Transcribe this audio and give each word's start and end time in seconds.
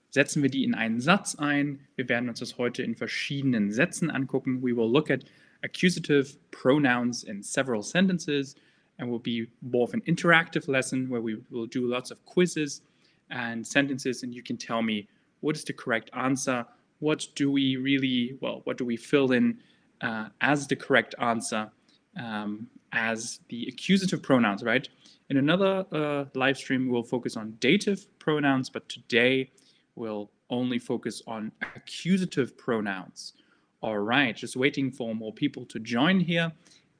setzen 0.09 0.41
wir 0.41 0.49
die 0.49 0.63
in 0.63 0.73
einen 0.73 1.01
Satz 1.01 1.35
ein? 1.35 1.81
Wir 1.97 2.07
werden 2.07 2.29
uns 2.29 2.39
das 2.39 2.57
heute 2.57 2.81
in 2.81 2.95
verschiedenen 2.95 3.73
Sätzen 3.73 4.09
angucken. 4.09 4.63
We 4.63 4.77
will 4.77 4.89
look 4.89 5.11
at 5.11 5.25
accusative 5.63 6.37
pronouns 6.51 7.23
in 7.23 7.41
several 7.41 7.81
sentences 7.81 8.55
and 8.99 9.09
will 9.09 9.19
be 9.19 9.47
more 9.61 9.85
of 9.85 9.93
an 9.93 10.01
interactive 10.01 10.67
lesson 10.67 11.09
where 11.09 11.21
we 11.21 11.41
will 11.49 11.65
do 11.65 11.87
lots 11.87 12.11
of 12.11 12.23
quizzes 12.25 12.81
and 13.31 13.65
sentences. 13.65 14.23
And 14.23 14.33
you 14.33 14.43
can 14.43 14.57
tell 14.57 14.81
me 14.81 15.07
what 15.39 15.55
is 15.55 15.63
the 15.63 15.73
correct 15.73 16.09
answer? 16.13 16.65
What 16.99 17.27
do 17.35 17.51
we 17.51 17.75
really 17.77 18.37
well 18.39 18.61
what 18.63 18.77
do 18.77 18.85
we 18.85 18.95
fill 18.95 19.31
in 19.31 19.59
uh, 20.01 20.29
as 20.41 20.67
the 20.67 20.75
correct 20.75 21.15
answer 21.19 21.69
um, 22.17 22.67
as 22.91 23.39
the 23.49 23.65
accusative 23.67 24.21
pronouns 24.21 24.63
right? 24.63 24.87
In 25.29 25.37
another 25.37 25.85
uh, 25.91 26.25
live 26.33 26.57
stream 26.57 26.87
we'll 26.87 27.03
focus 27.03 27.35
on 27.35 27.57
dative 27.59 28.05
pronouns 28.19 28.69
but 28.69 28.87
today 28.87 29.51
we'll 29.95 30.29
only 30.49 30.79
focus 30.79 31.21
on 31.27 31.51
accusative 31.75 32.57
pronouns 32.57 33.33
all 33.83 33.99
right, 33.99 34.33
just 34.35 34.55
waiting 34.55 34.89
for 34.89 35.13
more 35.13 35.33
people 35.33 35.65
to 35.65 35.77
join 35.77 36.21
here. 36.21 36.51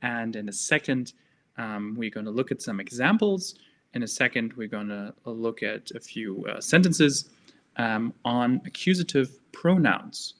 And 0.02 0.36
in 0.36 0.50
a 0.50 0.52
second, 0.52 1.14
um, 1.58 1.96
we're 1.98 2.10
going 2.10 2.26
to 2.26 2.32
look 2.32 2.52
at 2.52 2.62
some 2.62 2.82
examples. 2.82 3.56
In 3.94 4.04
a 4.04 4.08
second, 4.08 4.54
we're 4.54 4.68
going 4.68 4.90
to 4.90 5.14
look 5.24 5.64
at 5.64 5.92
a 5.92 6.00
few 6.02 6.46
uh, 6.46 6.60
sentences 6.60 7.30
um, 7.78 8.14
on 8.26 8.62
accusative 8.66 9.40
pronouns. 9.54 10.34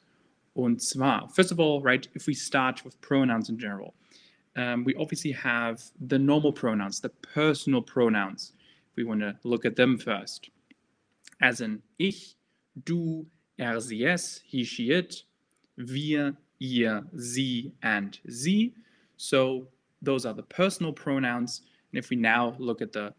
Und 0.56 0.82
zwar, 0.82 1.30
first 1.34 1.52
of 1.52 1.60
all, 1.60 1.82
right, 1.82 2.08
if 2.14 2.28
we 2.28 2.34
start 2.34 2.84
with 2.84 3.00
pronouns 3.00 3.50
in 3.50 3.58
general, 3.58 3.94
um, 4.56 4.84
we 4.84 4.94
obviously 4.96 5.32
have 5.32 5.82
the 6.00 6.20
normal 6.20 6.52
pronouns, 6.52 7.00
the 7.00 7.10
personal 7.10 7.82
pronouns. 7.82 8.52
We 8.96 9.06
want 9.06 9.22
to 9.22 9.36
look 9.44 9.66
at 9.66 9.78
them 9.78 9.98
first. 9.98 10.50
As 11.42 11.62
in 11.62 11.82
ich, 11.98 12.36
du, 12.84 13.26
er, 13.60 13.80
sie, 13.80 14.06
es, 14.06 14.42
he, 14.46 14.64
she, 14.64 14.92
it, 14.92 15.24
wir, 15.76 16.36
ihr, 16.60 17.06
sie, 17.14 17.74
and 17.82 18.20
sie. 18.26 18.74
So 19.18 19.68
those 20.02 20.26
are 20.26 20.36
the 20.36 20.44
personal 20.44 20.94
pronouns. 20.94 21.64
And 21.92 22.00
if 22.00 22.10
we 22.10 22.16
now 22.16 22.56
look 22.58 22.82
at 22.82 22.94
the 22.94 23.14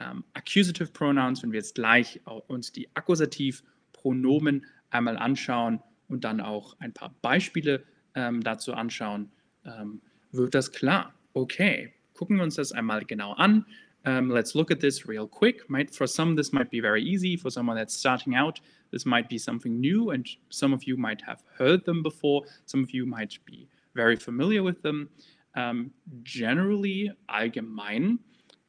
um, 0.00 0.24
accusative 0.34 0.92
pronouns, 0.92 1.42
wenn 1.42 1.52
wir 1.52 1.58
jetzt 1.58 1.74
gleich 1.74 2.20
uns 2.48 2.72
die 2.72 2.88
Akkusativpronomen 2.94 4.66
einmal 4.90 5.16
anschauen 5.16 5.82
und 6.08 6.24
dann 6.24 6.40
auch 6.40 6.76
ein 6.80 6.92
paar 6.92 7.14
Beispiele 7.22 7.84
ähm, 8.14 8.42
dazu 8.42 8.74
anschauen, 8.74 9.30
ähm, 9.64 10.00
wird 10.32 10.54
das 10.54 10.72
klar. 10.72 11.14
Okay, 11.32 11.92
gucken 12.14 12.36
wir 12.36 12.42
uns 12.42 12.56
das 12.56 12.72
einmal 12.72 13.04
genau 13.04 13.32
an. 13.32 13.66
Um, 14.06 14.30
let's 14.30 14.54
look 14.54 14.70
at 14.70 14.80
this 14.80 15.06
real 15.06 15.26
quick. 15.26 15.68
Might, 15.68 15.94
for 15.94 16.06
some, 16.06 16.34
this 16.34 16.52
might 16.52 16.70
be 16.70 16.80
very 16.80 17.02
easy. 17.02 17.36
For 17.36 17.50
someone 17.50 17.76
that's 17.76 17.94
starting 17.94 18.34
out, 18.34 18.60
this 18.92 19.04
might 19.04 19.28
be 19.28 19.38
something 19.38 19.78
new, 19.78 20.10
and 20.10 20.26
some 20.48 20.72
of 20.72 20.84
you 20.84 20.96
might 20.96 21.20
have 21.22 21.42
heard 21.58 21.84
them 21.84 22.02
before. 22.02 22.42
Some 22.66 22.82
of 22.82 22.90
you 22.92 23.04
might 23.06 23.38
be 23.44 23.68
very 23.94 24.16
familiar 24.16 24.62
with 24.62 24.80
them. 24.82 25.10
Um, 25.54 25.90
generally, 26.22 27.10
allgemein, 27.28 28.18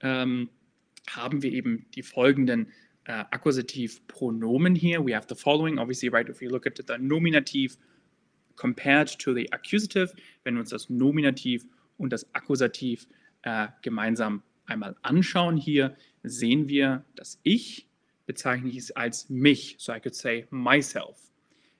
um, 0.03 0.50
haben 1.07 1.41
wir 1.41 1.51
eben 1.51 1.85
die 1.95 2.01
folgenden 2.01 2.67
uh, 3.07 3.23
Akkusativpronomen 3.31 4.75
here. 4.75 5.01
We 5.01 5.13
have 5.13 5.27
the 5.27 5.35
following, 5.35 5.79
obviously, 5.79 6.09
right? 6.09 6.27
If 6.27 6.41
you 6.41 6.50
look 6.50 6.66
at 6.67 6.75
the 6.75 6.97
nominative 6.97 7.77
compared 8.57 9.07
to 9.07 9.33
the 9.33 9.47
Accusative, 9.53 10.13
wenn 10.44 10.56
wir 10.56 10.61
uns 10.61 10.72
das 10.72 10.89
Nominativ 10.89 11.66
und 11.97 12.11
das 12.11 12.25
Akkusativ 12.33 13.07
uh, 13.45 13.67
gemeinsam 13.81 14.44
einmal 14.71 14.95
anschauen 15.01 15.57
hier, 15.57 15.95
sehen 16.23 16.67
wir, 16.67 17.03
dass 17.15 17.39
ich 17.43 17.87
bezeichne 18.25 18.69
ich 18.69 18.77
es 18.77 18.91
als 18.91 19.29
mich. 19.29 19.75
So 19.79 19.93
I 19.93 19.99
could 19.99 20.15
say 20.15 20.47
myself. 20.51 21.17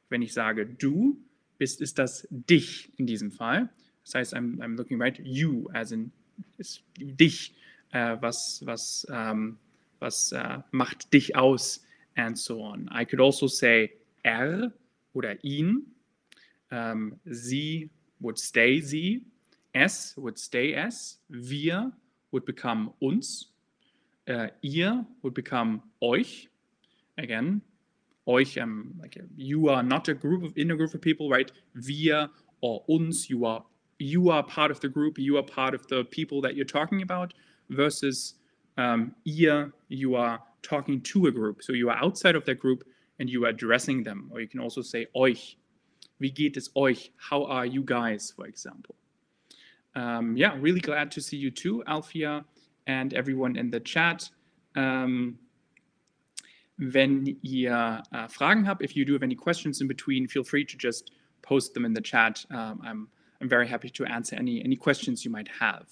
Wenn 0.10 0.22
ich 0.22 0.34
sage 0.34 0.66
du 0.66 1.18
bist, 1.58 1.80
ist 1.82 1.98
das 2.00 2.28
dich 2.30 2.92
in 2.98 3.08
diesem 3.08 3.32
Fall. 3.32 3.70
Das 4.04 4.16
heißt, 4.16 4.36
I'm, 4.36 4.58
I'm 4.58 4.76
looking 4.76 5.02
right, 5.02 5.18
you, 5.24 5.70
as 5.74 5.92
in 5.92 6.12
ist 6.58 6.84
dich, 6.98 7.54
äh, 7.92 8.18
was, 8.20 8.66
was, 8.66 9.08
ähm, 9.12 9.58
was 10.00 10.32
äh, 10.32 10.60
macht 10.72 11.14
dich 11.14 11.36
aus, 11.36 11.86
and 12.16 12.38
so 12.38 12.62
on. 12.62 12.90
I 12.94 13.06
could 13.06 13.22
also 13.22 13.48
say 13.48 13.92
er 14.24 14.74
oder 15.14 15.44
ihn. 15.44 15.86
Ähm, 16.70 17.20
sie 17.26 17.90
would 18.20 18.40
stay 18.40 18.82
sie. 18.82 19.26
Es 19.74 20.18
would 20.18 20.38
stay 20.38 20.74
es. 20.74 21.22
Wir 21.30 21.94
would 22.32 22.46
become 22.46 22.94
uns. 23.02 23.48
Uh, 24.28 24.48
ihr 24.64 25.06
would 25.24 25.34
become 25.34 25.82
euch. 26.02 26.48
Again, 27.18 27.62
euch, 28.28 28.58
um, 28.58 28.94
like 29.00 29.18
you 29.36 29.70
are 29.70 29.84
not 29.84 30.08
a 30.08 30.14
group 30.14 30.44
of 30.44 30.54
in 30.56 30.72
a 30.72 30.76
group 30.76 30.94
of 30.94 31.02
people, 31.02 31.30
right? 31.30 31.52
Wir 31.76 32.30
or 32.62 32.84
uns, 32.88 33.30
you 33.30 33.46
are 33.46 33.64
you 34.00 34.30
are 34.30 34.44
part 34.44 34.72
of 34.72 34.80
the 34.80 34.90
group, 34.90 35.20
you 35.20 35.38
are 35.38 35.44
part 35.44 35.74
of 35.74 35.86
the 35.88 36.04
people 36.06 36.42
that 36.42 36.56
you're 36.56 36.66
talking 36.66 37.02
about, 37.02 37.34
versus 37.70 38.36
um, 38.78 39.14
ihr, 39.26 39.72
you 39.90 40.16
are 40.16 40.40
talking 40.64 41.02
to 41.02 41.28
a 41.28 41.32
group. 41.32 41.62
So 41.62 41.74
you 41.74 41.90
are 41.90 41.98
outside 41.98 42.36
of 42.36 42.46
that 42.46 42.60
group 42.60 42.84
and 43.20 43.30
you 43.30 43.46
are 43.46 43.50
addressing 43.50 44.04
them. 44.04 44.30
Or 44.32 44.42
you 44.42 44.48
can 44.48 44.60
also 44.60 44.82
say 44.82 45.08
euch. 45.16 45.56
Wie 46.20 46.32
geht 46.32 46.58
es 46.58 46.70
euch? 46.76 47.10
How 47.18 47.46
are 47.46 47.66
you 47.66 47.84
guys, 47.84 48.32
for 48.36 48.46
example? 48.46 48.96
Um, 49.96 50.38
yeah, 50.38 50.56
really 50.60 50.80
glad 50.80 51.12
to 51.12 51.22
see 51.22 51.38
you 51.38 51.52
too, 51.52 51.84
Alfia, 51.88 52.44
and 52.88 53.14
everyone 53.14 53.58
in 53.58 53.70
the 53.70 53.80
chat. 53.80 54.30
Um, 54.76 55.38
wenn 56.78 57.38
ihr 57.44 58.02
uh, 58.12 58.28
Fragen 58.28 58.66
habt, 58.66 58.82
if 58.82 58.96
you 58.96 59.06
do 59.06 59.14
have 59.14 59.24
any 59.24 59.36
questions 59.36 59.82
in 59.82 59.88
between, 59.88 60.28
feel 60.28 60.44
free 60.44 60.66
to 60.66 60.78
just 60.78 61.12
post 61.42 61.74
them 61.74 61.86
in 61.86 61.94
the 61.94 62.02
chat. 62.02 62.44
Um, 62.50 62.82
I'm, 62.84 63.08
I'm 63.40 63.50
very 63.50 63.68
happy 63.68 63.90
to 63.90 64.06
answer 64.06 64.36
any, 64.36 64.64
any 64.64 64.76
questions 64.76 65.24
you 65.24 65.32
might 65.32 65.50
have. 65.60 65.88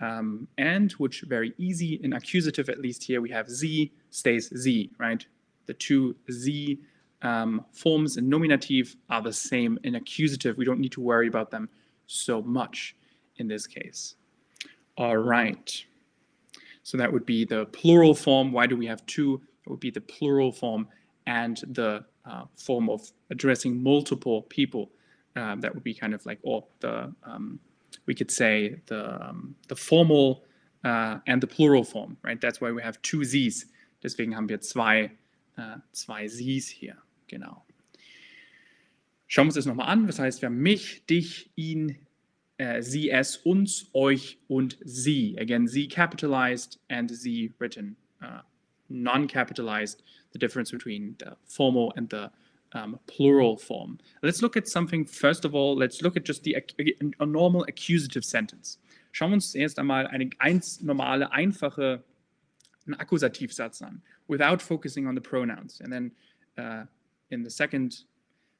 Um, 0.00 0.48
and 0.58 0.90
which 0.92 1.22
very 1.22 1.54
easy 1.58 2.00
in 2.02 2.14
accusative, 2.14 2.68
at 2.68 2.80
least 2.80 3.04
here 3.04 3.20
we 3.20 3.30
have 3.30 3.48
sie 3.48 3.92
stays 4.10 4.50
sie, 4.60 4.90
right? 4.98 5.24
The 5.66 5.74
two 5.74 6.16
sie 6.28 6.80
um, 7.22 7.64
forms 7.72 8.16
in 8.16 8.28
nominative 8.28 8.96
are 9.08 9.22
the 9.22 9.32
same 9.32 9.78
in 9.84 9.94
accusative. 9.94 10.56
We 10.56 10.64
don't 10.64 10.80
need 10.80 10.92
to 10.92 11.00
worry 11.00 11.28
about 11.28 11.50
them 11.50 11.68
so 12.06 12.42
much 12.42 12.96
in 13.36 13.48
this 13.48 13.66
case. 13.66 14.16
All 14.96 15.16
right. 15.16 15.84
So 16.82 16.98
that 16.98 17.12
would 17.12 17.26
be 17.26 17.44
the 17.44 17.66
plural 17.66 18.14
form. 18.14 18.52
Why 18.52 18.66
do 18.66 18.76
we 18.76 18.86
have 18.86 19.04
two? 19.06 19.40
It 19.66 19.70
would 19.70 19.80
be 19.80 19.90
the 19.90 20.00
plural 20.00 20.52
form 20.52 20.86
and 21.26 21.56
the 21.68 22.04
uh, 22.26 22.44
form 22.56 22.88
of 22.90 23.10
addressing 23.30 23.82
multiple 23.82 24.42
people. 24.42 24.90
Um, 25.36 25.60
that 25.62 25.74
would 25.74 25.82
be 25.82 25.94
kind 25.94 26.14
of 26.14 26.24
like, 26.26 26.38
or 26.42 26.64
the, 26.80 27.12
um, 27.24 27.58
we 28.06 28.14
could 28.14 28.30
say 28.30 28.76
the, 28.86 29.28
um, 29.28 29.56
the 29.68 29.74
formal 29.74 30.44
uh, 30.84 31.18
and 31.26 31.42
the 31.42 31.46
plural 31.46 31.82
form, 31.82 32.16
right? 32.22 32.40
That's 32.40 32.60
why 32.60 32.70
we 32.70 32.82
have 32.82 33.00
two 33.02 33.24
Z's. 33.24 33.66
Deswegen 34.02 34.34
haben 34.34 34.48
wir 34.48 34.60
zwei, 34.60 35.10
uh, 35.58 35.76
zwei 35.92 36.28
Z's 36.28 36.68
hier. 36.68 36.98
Genau. 37.26 37.62
Schauen 39.34 39.46
wir 39.46 39.48
uns 39.48 39.56
das 39.56 39.66
nochmal 39.66 39.88
an. 39.88 40.06
Das 40.06 40.20
heißt, 40.20 40.42
wir 40.42 40.46
haben 40.46 40.62
mich, 40.62 41.06
dich, 41.06 41.50
ihn, 41.56 41.98
äh, 42.56 42.82
sie, 42.82 43.10
es, 43.10 43.36
uns, 43.36 43.90
euch 43.92 44.38
und 44.46 44.78
sie. 44.84 45.36
Again, 45.40 45.66
sie 45.66 45.88
capitalized 45.88 46.78
and 46.88 47.10
sie 47.10 47.52
written 47.58 47.96
uh, 48.22 48.42
non-capitalized, 48.88 50.04
the 50.34 50.38
difference 50.38 50.70
between 50.70 51.16
the 51.18 51.32
formal 51.46 51.92
and 51.96 52.12
the 52.12 52.30
um, 52.78 52.96
plural 53.08 53.56
form. 53.56 53.98
Let's 54.22 54.40
look 54.40 54.56
at 54.56 54.68
something, 54.68 55.04
first 55.04 55.44
of 55.44 55.52
all, 55.52 55.76
let's 55.76 56.00
look 56.00 56.16
at 56.16 56.24
just 56.24 56.44
the 56.44 56.56
a 57.18 57.26
normal 57.26 57.64
accusative 57.64 58.24
sentence. 58.24 58.78
Schauen 59.10 59.30
wir 59.30 59.34
uns 59.34 59.56
erst 59.56 59.80
einmal 59.80 60.06
eine 60.06 60.30
eins 60.38 60.80
normale, 60.80 61.32
einfache 61.32 62.04
einen 62.86 62.94
Akkusativsatz 63.00 63.82
an, 63.82 64.00
without 64.28 64.62
focusing 64.62 65.08
on 65.08 65.16
the 65.16 65.20
pronouns. 65.20 65.80
And 65.80 65.92
then 65.92 66.12
uh, 66.56 66.86
in 67.30 67.42
the 67.42 67.50
second 67.50 68.04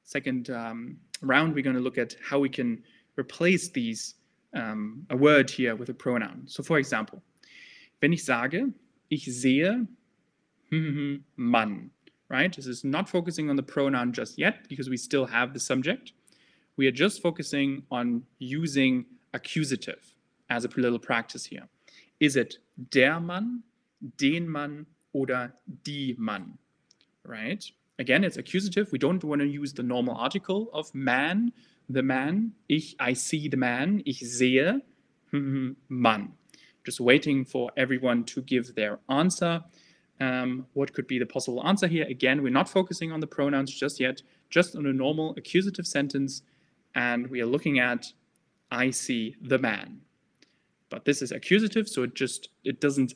second 0.04 0.50
um, 0.50 0.96
round, 1.22 1.54
we're 1.54 1.64
going 1.64 1.76
to 1.76 1.82
look 1.82 1.98
at 1.98 2.14
how 2.22 2.38
we 2.38 2.48
can 2.48 2.82
replace 3.18 3.68
these 3.68 4.14
um, 4.54 5.04
a 5.10 5.16
word 5.16 5.50
here 5.50 5.74
with 5.74 5.88
a 5.88 5.94
pronoun. 5.94 6.44
So 6.46 6.62
for 6.62 6.78
example, 6.78 7.22
wenn 8.00 8.12
ich 8.12 8.24
sage, 8.24 8.72
ich 9.10 9.26
sehe 9.26 9.86
Mann, 11.36 11.90
right? 12.28 12.54
This 12.54 12.66
is 12.66 12.84
not 12.84 13.08
focusing 13.08 13.50
on 13.50 13.56
the 13.56 13.62
pronoun 13.62 14.12
just 14.12 14.38
yet 14.38 14.68
because 14.68 14.88
we 14.88 14.96
still 14.96 15.26
have 15.26 15.52
the 15.52 15.60
subject. 15.60 16.12
We 16.76 16.86
are 16.86 16.92
just 16.92 17.22
focusing 17.22 17.84
on 17.90 18.24
using 18.38 19.06
accusative 19.32 20.14
as 20.50 20.64
a 20.64 20.68
little 20.76 20.98
practice 20.98 21.44
here. 21.44 21.68
Is 22.20 22.36
it 22.36 22.58
der 22.90 23.20
Mann, 23.20 23.62
den 24.16 24.48
Mann, 24.48 24.86
oder 25.12 25.52
die 25.84 26.14
Mann? 26.18 26.58
Right? 27.24 27.64
Again, 27.98 28.24
it's 28.24 28.36
accusative. 28.36 28.90
We 28.90 28.98
don't 28.98 29.22
want 29.22 29.40
to 29.40 29.46
use 29.46 29.72
the 29.72 29.82
normal 29.82 30.16
article 30.16 30.68
of 30.72 30.92
man, 30.94 31.52
the 31.88 32.02
man. 32.02 32.52
Ich, 32.68 32.96
I 32.98 33.12
see 33.12 33.48
the 33.48 33.56
man. 33.56 34.02
Ich 34.04 34.20
sehe 34.20 34.80
Mann. 35.88 36.32
Just 36.84 37.00
waiting 37.00 37.44
for 37.44 37.70
everyone 37.76 38.24
to 38.24 38.42
give 38.42 38.74
their 38.74 38.98
answer. 39.08 39.62
Um, 40.20 40.66
what 40.74 40.92
could 40.92 41.06
be 41.06 41.18
the 41.18 41.26
possible 41.26 41.66
answer 41.66 41.86
here? 41.86 42.06
Again, 42.08 42.42
we're 42.42 42.50
not 42.50 42.68
focusing 42.68 43.10
on 43.10 43.20
the 43.20 43.26
pronouns 43.26 43.72
just 43.72 43.98
yet, 44.00 44.22
just 44.50 44.76
on 44.76 44.86
a 44.86 44.92
normal 44.92 45.34
accusative 45.36 45.86
sentence. 45.86 46.42
And 46.94 47.28
we 47.28 47.40
are 47.40 47.46
looking 47.46 47.78
at 47.78 48.12
I 48.70 48.90
see 48.90 49.36
the 49.40 49.58
man. 49.58 50.00
But 50.90 51.04
this 51.04 51.22
is 51.22 51.32
accusative, 51.32 51.88
so 51.88 52.02
it 52.02 52.14
just 52.14 52.48
it 52.64 52.80
doesn't 52.80 53.14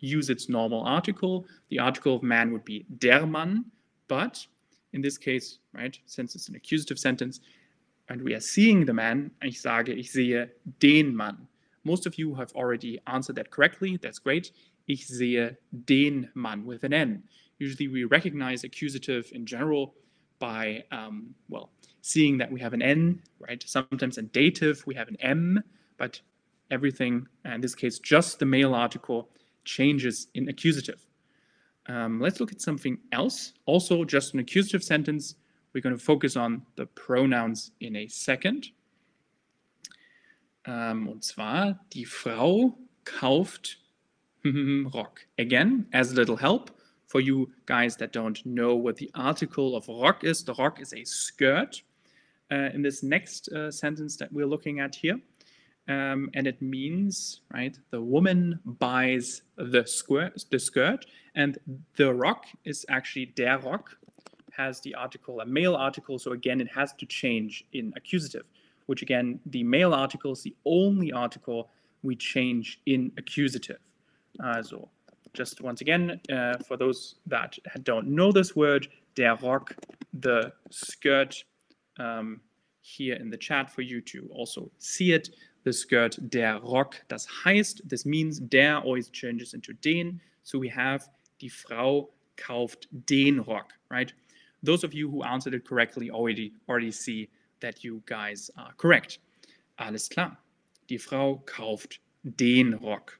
use 0.00 0.30
its 0.30 0.48
normal 0.48 0.82
article. 0.82 1.46
The 1.70 1.78
article 1.78 2.16
of 2.16 2.22
man 2.22 2.52
would 2.52 2.64
be 2.64 2.86
der 2.98 3.26
Mann, 3.26 3.64
but 4.08 4.46
in 4.92 5.02
this 5.02 5.18
case, 5.18 5.58
right, 5.72 5.98
since 6.06 6.34
it's 6.34 6.48
an 6.48 6.54
accusative 6.54 6.98
sentence, 6.98 7.40
and 8.08 8.22
we 8.22 8.34
are 8.34 8.40
seeing 8.40 8.84
the 8.84 8.92
man, 8.92 9.30
ich 9.42 9.60
sage, 9.60 9.88
ich 9.88 10.12
sehe 10.12 10.48
den 10.78 11.14
Mann. 11.14 11.48
Most 11.84 12.06
of 12.06 12.18
you 12.18 12.34
have 12.34 12.52
already 12.52 13.00
answered 13.06 13.36
that 13.36 13.50
correctly. 13.50 13.96
That's 13.96 14.18
great. 14.18 14.52
Ich 14.86 15.06
sehe 15.06 15.56
den 15.84 16.30
Mann 16.34 16.64
with 16.64 16.84
an 16.84 16.92
N. 16.92 17.22
Usually 17.58 17.88
we 17.88 18.04
recognize 18.04 18.64
accusative 18.64 19.30
in 19.32 19.46
general 19.46 19.94
by, 20.38 20.84
um, 20.92 21.34
well, 21.48 21.70
seeing 22.02 22.38
that 22.38 22.50
we 22.52 22.60
have 22.60 22.74
an 22.74 22.82
N, 22.82 23.22
right? 23.40 23.62
Sometimes 23.66 24.18
in 24.18 24.26
dative 24.28 24.86
we 24.86 24.94
have 24.94 25.08
an 25.08 25.16
M, 25.20 25.62
but 25.96 26.20
everything, 26.70 27.26
in 27.44 27.60
this 27.60 27.74
case, 27.74 27.98
just 27.98 28.38
the 28.38 28.46
male 28.46 28.74
article 28.74 29.28
changes 29.64 30.28
in 30.34 30.48
accusative. 30.48 31.05
Um, 31.88 32.20
let's 32.20 32.40
look 32.40 32.52
at 32.52 32.60
something 32.60 32.98
else. 33.12 33.52
Also, 33.66 34.04
just 34.04 34.34
an 34.34 34.40
accusative 34.40 34.82
sentence. 34.82 35.36
We're 35.72 35.82
going 35.82 35.96
to 35.96 36.02
focus 36.02 36.36
on 36.36 36.62
the 36.76 36.86
pronouns 36.86 37.70
in 37.80 37.96
a 37.96 38.08
second. 38.08 38.68
Um, 40.66 41.08
und 41.08 41.22
zwar, 41.22 41.78
die 41.94 42.04
Frau 42.04 42.76
kauft 43.04 43.76
Rock. 44.94 45.26
Again, 45.38 45.86
as 45.92 46.12
a 46.12 46.14
little 46.14 46.36
help 46.36 46.70
for 47.06 47.20
you 47.20 47.50
guys 47.66 47.96
that 47.96 48.12
don't 48.12 48.44
know 48.44 48.74
what 48.74 48.96
the 48.96 49.10
article 49.14 49.76
of 49.76 49.86
rock 49.88 50.24
is, 50.24 50.42
the 50.44 50.54
rock 50.54 50.80
is 50.80 50.92
a 50.92 51.04
skirt. 51.04 51.82
Uh, 52.48 52.70
in 52.74 52.80
this 52.80 53.02
next 53.02 53.48
uh, 53.48 53.72
sentence 53.72 54.16
that 54.16 54.32
we're 54.32 54.46
looking 54.46 54.78
at 54.78 54.94
here. 54.94 55.18
Um, 55.88 56.30
and 56.34 56.46
it 56.46 56.60
means, 56.60 57.42
right, 57.52 57.78
the 57.90 58.00
woman 58.00 58.58
buys 58.64 59.42
the 59.56 59.86
skirt, 59.86 60.44
the 60.50 60.58
skirt, 60.58 61.06
and 61.36 61.58
the 61.96 62.12
rock 62.12 62.46
is 62.64 62.84
actually 62.88 63.26
der 63.26 63.58
Rock, 63.58 63.96
has 64.56 64.80
the 64.80 64.94
article, 64.94 65.40
a 65.40 65.46
male 65.46 65.76
article, 65.76 66.18
so 66.18 66.32
again, 66.32 66.60
it 66.60 66.68
has 66.74 66.92
to 66.94 67.06
change 67.06 67.64
in 67.72 67.92
accusative, 67.94 68.46
which 68.86 69.02
again, 69.02 69.38
the 69.46 69.62
male 69.62 69.94
article 69.94 70.32
is 70.32 70.42
the 70.42 70.56
only 70.64 71.12
article 71.12 71.68
we 72.02 72.16
change 72.16 72.80
in 72.86 73.12
accusative. 73.18 73.78
Uh, 74.42 74.62
so 74.62 74.88
just 75.34 75.60
once 75.60 75.82
again, 75.82 76.20
uh, 76.32 76.54
for 76.66 76.76
those 76.76 77.16
that 77.26 77.56
don't 77.82 78.08
know 78.08 78.32
this 78.32 78.56
word, 78.56 78.88
der 79.14 79.36
Rock, 79.36 79.76
the 80.14 80.52
skirt, 80.70 81.44
um, 81.98 82.40
here 82.80 83.16
in 83.16 83.30
the 83.30 83.36
chat 83.36 83.68
for 83.68 83.82
you 83.82 84.00
to 84.00 84.28
also 84.32 84.70
see 84.78 85.12
it 85.12 85.30
the 85.66 85.72
skirt 85.72 86.16
der 86.20 86.58
Rock. 86.62 87.04
Das 87.08 87.26
heißt, 87.44 87.82
this 87.88 88.06
means 88.06 88.38
der 88.40 88.78
always 88.84 89.10
changes 89.10 89.52
into 89.52 89.72
den. 89.72 90.20
So 90.44 90.60
we 90.60 90.68
have 90.68 91.10
die 91.40 91.48
Frau 91.48 92.08
kauft 92.36 92.86
den 93.06 93.40
Rock, 93.40 93.72
right? 93.90 94.14
Those 94.62 94.84
of 94.84 94.94
you 94.94 95.10
who 95.10 95.24
answered 95.24 95.54
it 95.54 95.64
correctly 95.64 96.08
already 96.08 96.52
already 96.68 96.92
see 96.92 97.28
that 97.60 97.82
you 97.82 98.00
guys 98.06 98.48
are 98.56 98.72
correct. 98.76 99.18
Alles 99.78 100.08
klar. 100.08 100.38
Die 100.88 100.98
Frau 100.98 101.42
kauft 101.46 101.98
den 102.36 102.74
Rock. 102.80 103.18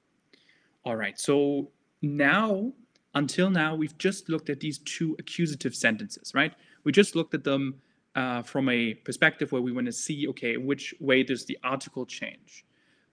All 0.85 0.97
right. 0.97 1.19
So 1.19 1.73
now, 2.01 2.73
until 3.15 3.51
now, 3.51 3.75
we've 3.75 3.99
just 3.99 4.29
looked 4.29 4.51
at 4.51 4.61
these 4.61 4.79
two 4.79 5.17
accusative 5.19 5.75
sentences, 5.75 6.33
right? 6.33 6.55
We 6.85 6.93
just 6.93 7.17
looked 7.17 7.35
at 7.35 7.43
them 7.43 7.81
uh, 8.17 8.43
from 8.43 8.69
a 8.71 8.95
perspective 8.95 9.53
where 9.53 9.63
we 9.63 9.73
want 9.73 9.87
to 9.87 9.93
see, 9.93 10.27
okay, 10.27 10.57
which 10.57 10.95
way 10.99 11.23
does 11.23 11.45
the 11.45 11.59
article 11.63 12.07
change? 12.07 12.65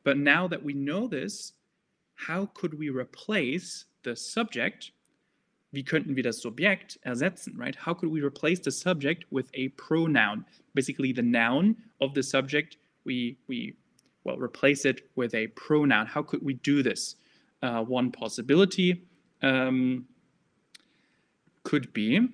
But 0.03 0.17
now 0.17 0.47
that 0.47 0.63
we 0.63 0.73
know 0.73 1.07
this, 1.07 1.53
how 2.15 2.47
could 2.53 2.79
we 2.79 2.89
replace 2.89 3.85
the 4.03 4.15
subject? 4.15 4.91
Wie 5.73 5.83
könnten 5.83 6.15
wir 6.15 6.23
das 6.23 6.41
Subjekt 6.41 6.97
ersetzen, 7.05 7.57
right? 7.57 7.75
How 7.75 7.93
could 7.93 8.11
we 8.11 8.21
replace 8.21 8.59
the 8.59 8.71
subject 8.71 9.25
with 9.29 9.49
a 9.55 9.69
pronoun? 9.69 10.45
Basically, 10.73 11.11
the 11.11 11.21
noun 11.21 11.75
of 11.99 12.13
the 12.13 12.23
subject, 12.23 12.77
we, 13.05 13.37
we 13.47 13.75
well, 14.23 14.37
replace 14.37 14.85
it 14.85 15.09
with 15.15 15.33
a 15.33 15.47
pronoun. 15.47 16.05
How 16.05 16.21
could 16.21 16.43
we 16.43 16.53
do 16.53 16.81
this? 16.83 17.15
Uh, 17.61 17.83
one 17.83 18.11
possibility 18.11 19.03
um, 19.41 20.05
could 21.63 21.91
be 21.93 22.29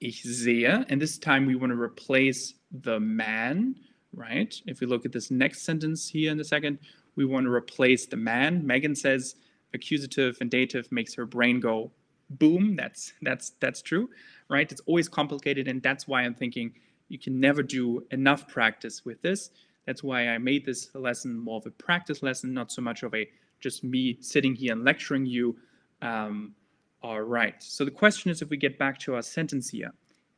ich 0.00 0.22
sehe, 0.22 0.84
and 0.88 1.00
this 1.00 1.18
time 1.18 1.46
we 1.46 1.54
want 1.54 1.72
to 1.72 1.80
replace 1.80 2.54
the 2.70 3.00
man, 3.00 3.76
right? 4.12 4.54
If 4.66 4.80
we 4.80 4.86
look 4.86 5.06
at 5.06 5.12
this 5.12 5.30
next 5.30 5.62
sentence 5.64 6.08
here 6.08 6.30
in 6.32 6.40
a 6.40 6.44
second, 6.44 6.78
we 7.16 7.24
want 7.24 7.46
to 7.46 7.52
replace 7.52 8.06
the 8.06 8.16
man. 8.16 8.66
Megan 8.66 8.94
says 8.94 9.36
accusative 9.72 10.36
and 10.40 10.50
dative 10.50 10.90
makes 10.90 11.14
her 11.14 11.26
brain 11.26 11.60
go 11.60 11.90
boom. 12.30 12.76
That's 12.76 13.12
that's 13.22 13.52
that's 13.60 13.82
true, 13.82 14.08
right? 14.48 14.70
It's 14.70 14.82
always 14.86 15.08
complicated, 15.08 15.68
and 15.68 15.82
that's 15.82 16.08
why 16.08 16.22
I'm 16.22 16.34
thinking 16.34 16.72
you 17.08 17.18
can 17.18 17.38
never 17.38 17.62
do 17.62 18.04
enough 18.10 18.48
practice 18.48 19.04
with 19.04 19.20
this. 19.22 19.50
That's 19.86 20.02
why 20.02 20.28
I 20.28 20.38
made 20.38 20.64
this 20.64 20.88
lesson 20.94 21.38
more 21.38 21.58
of 21.58 21.66
a 21.66 21.70
practice 21.70 22.22
lesson, 22.22 22.54
not 22.54 22.72
so 22.72 22.80
much 22.82 23.02
of 23.02 23.14
a 23.14 23.28
just 23.60 23.84
me 23.84 24.18
sitting 24.20 24.54
here 24.54 24.72
and 24.72 24.84
lecturing 24.84 25.26
you. 25.26 25.56
Um, 26.02 26.54
all 27.04 27.20
right. 27.20 27.62
So 27.62 27.84
the 27.84 27.90
question 27.90 28.30
is 28.30 28.40
if 28.40 28.48
we 28.48 28.56
get 28.56 28.78
back 28.78 28.98
to 29.00 29.14
our 29.14 29.22
sentence 29.22 29.68
here. 29.68 29.92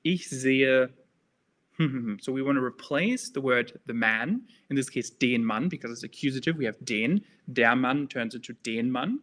Ich 0.04 0.28
sehe. 0.28 0.88
So 2.22 2.32
we 2.32 2.40
want 2.40 2.56
to 2.56 2.64
replace 2.64 3.28
the 3.28 3.40
word 3.40 3.78
the 3.84 3.92
man, 3.92 4.40
in 4.70 4.76
this 4.76 4.88
case 4.88 5.10
den 5.10 5.44
Mann, 5.44 5.68
because 5.68 5.90
it's 5.92 6.04
accusative. 6.04 6.56
We 6.56 6.64
have 6.64 6.82
den. 6.84 7.20
Der 7.52 7.76
Mann 7.76 8.08
turns 8.08 8.34
into 8.34 8.54
den 8.64 8.90
Mann. 8.90 9.20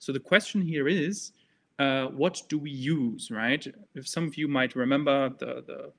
So 0.00 0.12
the 0.12 0.18
question 0.18 0.60
here 0.60 0.88
is, 0.88 1.32
uh, 1.78 2.06
what 2.06 2.42
do 2.48 2.58
we 2.58 2.72
use, 2.72 3.30
right? 3.30 3.64
If 3.94 4.08
some 4.08 4.26
of 4.26 4.36
you 4.36 4.48
might 4.48 4.74
remember 4.74 5.28
the, 5.28 5.62
the, 5.64 5.92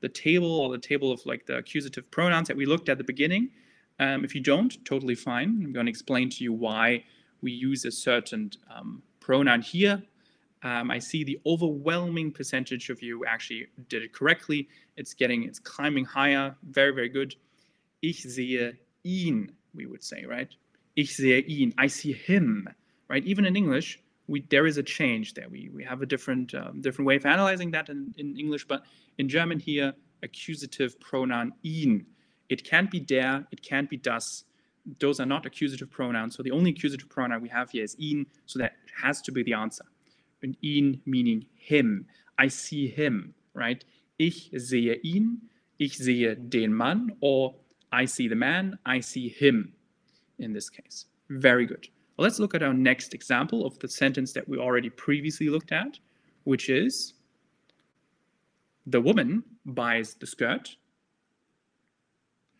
the 0.00 0.08
table 0.08 0.50
or 0.50 0.72
the 0.72 0.78
table 0.78 1.12
of 1.12 1.20
like 1.26 1.44
the 1.44 1.58
accusative 1.58 2.10
pronouns 2.10 2.48
that 2.48 2.56
we 2.56 2.64
looked 2.64 2.88
at 2.88 2.96
the 2.96 3.04
beginning. 3.04 3.50
Um, 4.00 4.24
if 4.24 4.34
you 4.34 4.40
don't, 4.40 4.82
totally 4.86 5.14
fine. 5.14 5.60
I'm 5.62 5.72
going 5.74 5.86
to 5.86 5.90
explain 5.90 6.30
to 6.30 6.42
you 6.42 6.54
why 6.54 7.04
we 7.42 7.52
use 7.52 7.84
a 7.84 7.92
certain 7.92 8.50
um, 8.74 9.02
pronoun 9.20 9.60
here 9.60 10.02
um, 10.64 10.90
I 10.90 10.98
see 10.98 11.24
the 11.24 11.38
overwhelming 11.44 12.32
percentage 12.32 12.88
of 12.88 13.02
you 13.02 13.24
actually 13.26 13.66
did 13.90 14.02
it 14.02 14.14
correctly. 14.14 14.66
It's 14.96 15.12
getting, 15.12 15.44
it's 15.44 15.58
climbing 15.58 16.06
higher. 16.06 16.56
Very, 16.70 16.92
very 16.92 17.10
good. 17.10 17.36
Ich 18.02 18.24
sehe 18.24 18.72
ihn, 19.04 19.52
we 19.74 19.84
would 19.84 20.02
say, 20.02 20.24
right? 20.24 20.48
Ich 20.96 21.10
sehe 21.10 21.46
ihn. 21.46 21.74
I 21.76 21.86
see 21.86 22.12
him, 22.12 22.66
right? 23.08 23.24
Even 23.24 23.44
in 23.44 23.56
English, 23.56 24.00
we 24.26 24.40
there 24.48 24.66
is 24.66 24.78
a 24.78 24.82
change 24.82 25.34
there. 25.34 25.48
We 25.50 25.70
we 25.74 25.84
have 25.84 26.00
a 26.00 26.06
different 26.06 26.54
um, 26.54 26.80
different 26.80 27.06
way 27.06 27.16
of 27.16 27.26
analyzing 27.26 27.70
that 27.72 27.90
in, 27.90 28.14
in 28.16 28.38
English, 28.38 28.66
but 28.66 28.84
in 29.18 29.28
German 29.28 29.58
here, 29.58 29.92
accusative 30.22 30.98
pronoun 30.98 31.52
ihn. 31.62 32.06
It 32.48 32.64
can't 32.64 32.90
be 32.90 33.00
der. 33.00 33.46
It 33.52 33.62
can't 33.62 33.90
be 33.90 33.98
das. 33.98 34.44
Those 34.98 35.20
are 35.20 35.26
not 35.26 35.44
accusative 35.44 35.90
pronouns. 35.90 36.36
So 36.36 36.42
the 36.42 36.52
only 36.52 36.70
accusative 36.70 37.08
pronoun 37.10 37.42
we 37.42 37.48
have 37.50 37.70
here 37.70 37.84
is 37.84 37.96
ihn. 37.98 38.26
So 38.46 38.58
that 38.60 38.72
has 39.02 39.20
to 39.22 39.32
be 39.32 39.42
the 39.42 39.54
answer 39.54 39.84
and 40.44 40.56
ihn 40.62 41.00
meaning 41.06 41.46
him. 41.56 42.06
I 42.38 42.48
see 42.48 42.86
him, 42.86 43.34
right? 43.54 43.84
Ich 44.18 44.50
sehe 44.52 45.00
ihn, 45.02 45.38
ich 45.78 45.96
sehe 45.98 46.36
den 46.36 46.72
Mann, 46.72 47.16
or 47.20 47.54
I 47.90 48.04
see 48.04 48.28
the 48.28 48.36
man, 48.36 48.78
I 48.86 49.00
see 49.00 49.28
him 49.28 49.72
in 50.38 50.52
this 50.52 50.70
case. 50.70 51.06
Very 51.30 51.66
good. 51.66 51.88
Well, 52.16 52.24
let's 52.24 52.38
look 52.38 52.54
at 52.54 52.62
our 52.62 52.74
next 52.74 53.14
example 53.14 53.66
of 53.66 53.78
the 53.80 53.88
sentence 53.88 54.32
that 54.34 54.48
we 54.48 54.58
already 54.58 54.90
previously 54.90 55.48
looked 55.48 55.72
at, 55.72 55.98
which 56.44 56.68
is 56.68 57.14
the 58.86 59.00
woman 59.00 59.42
buys 59.64 60.14
the 60.14 60.26
skirt, 60.26 60.76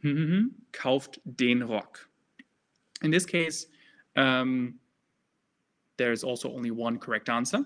kauft 0.72 1.18
den 1.36 1.68
Rock. 1.68 2.00
In 3.02 3.10
this 3.10 3.26
case, 3.26 3.66
um, 4.16 4.74
there's 5.96 6.24
also 6.24 6.52
only 6.52 6.70
one 6.70 6.98
correct 6.98 7.28
answer. 7.28 7.64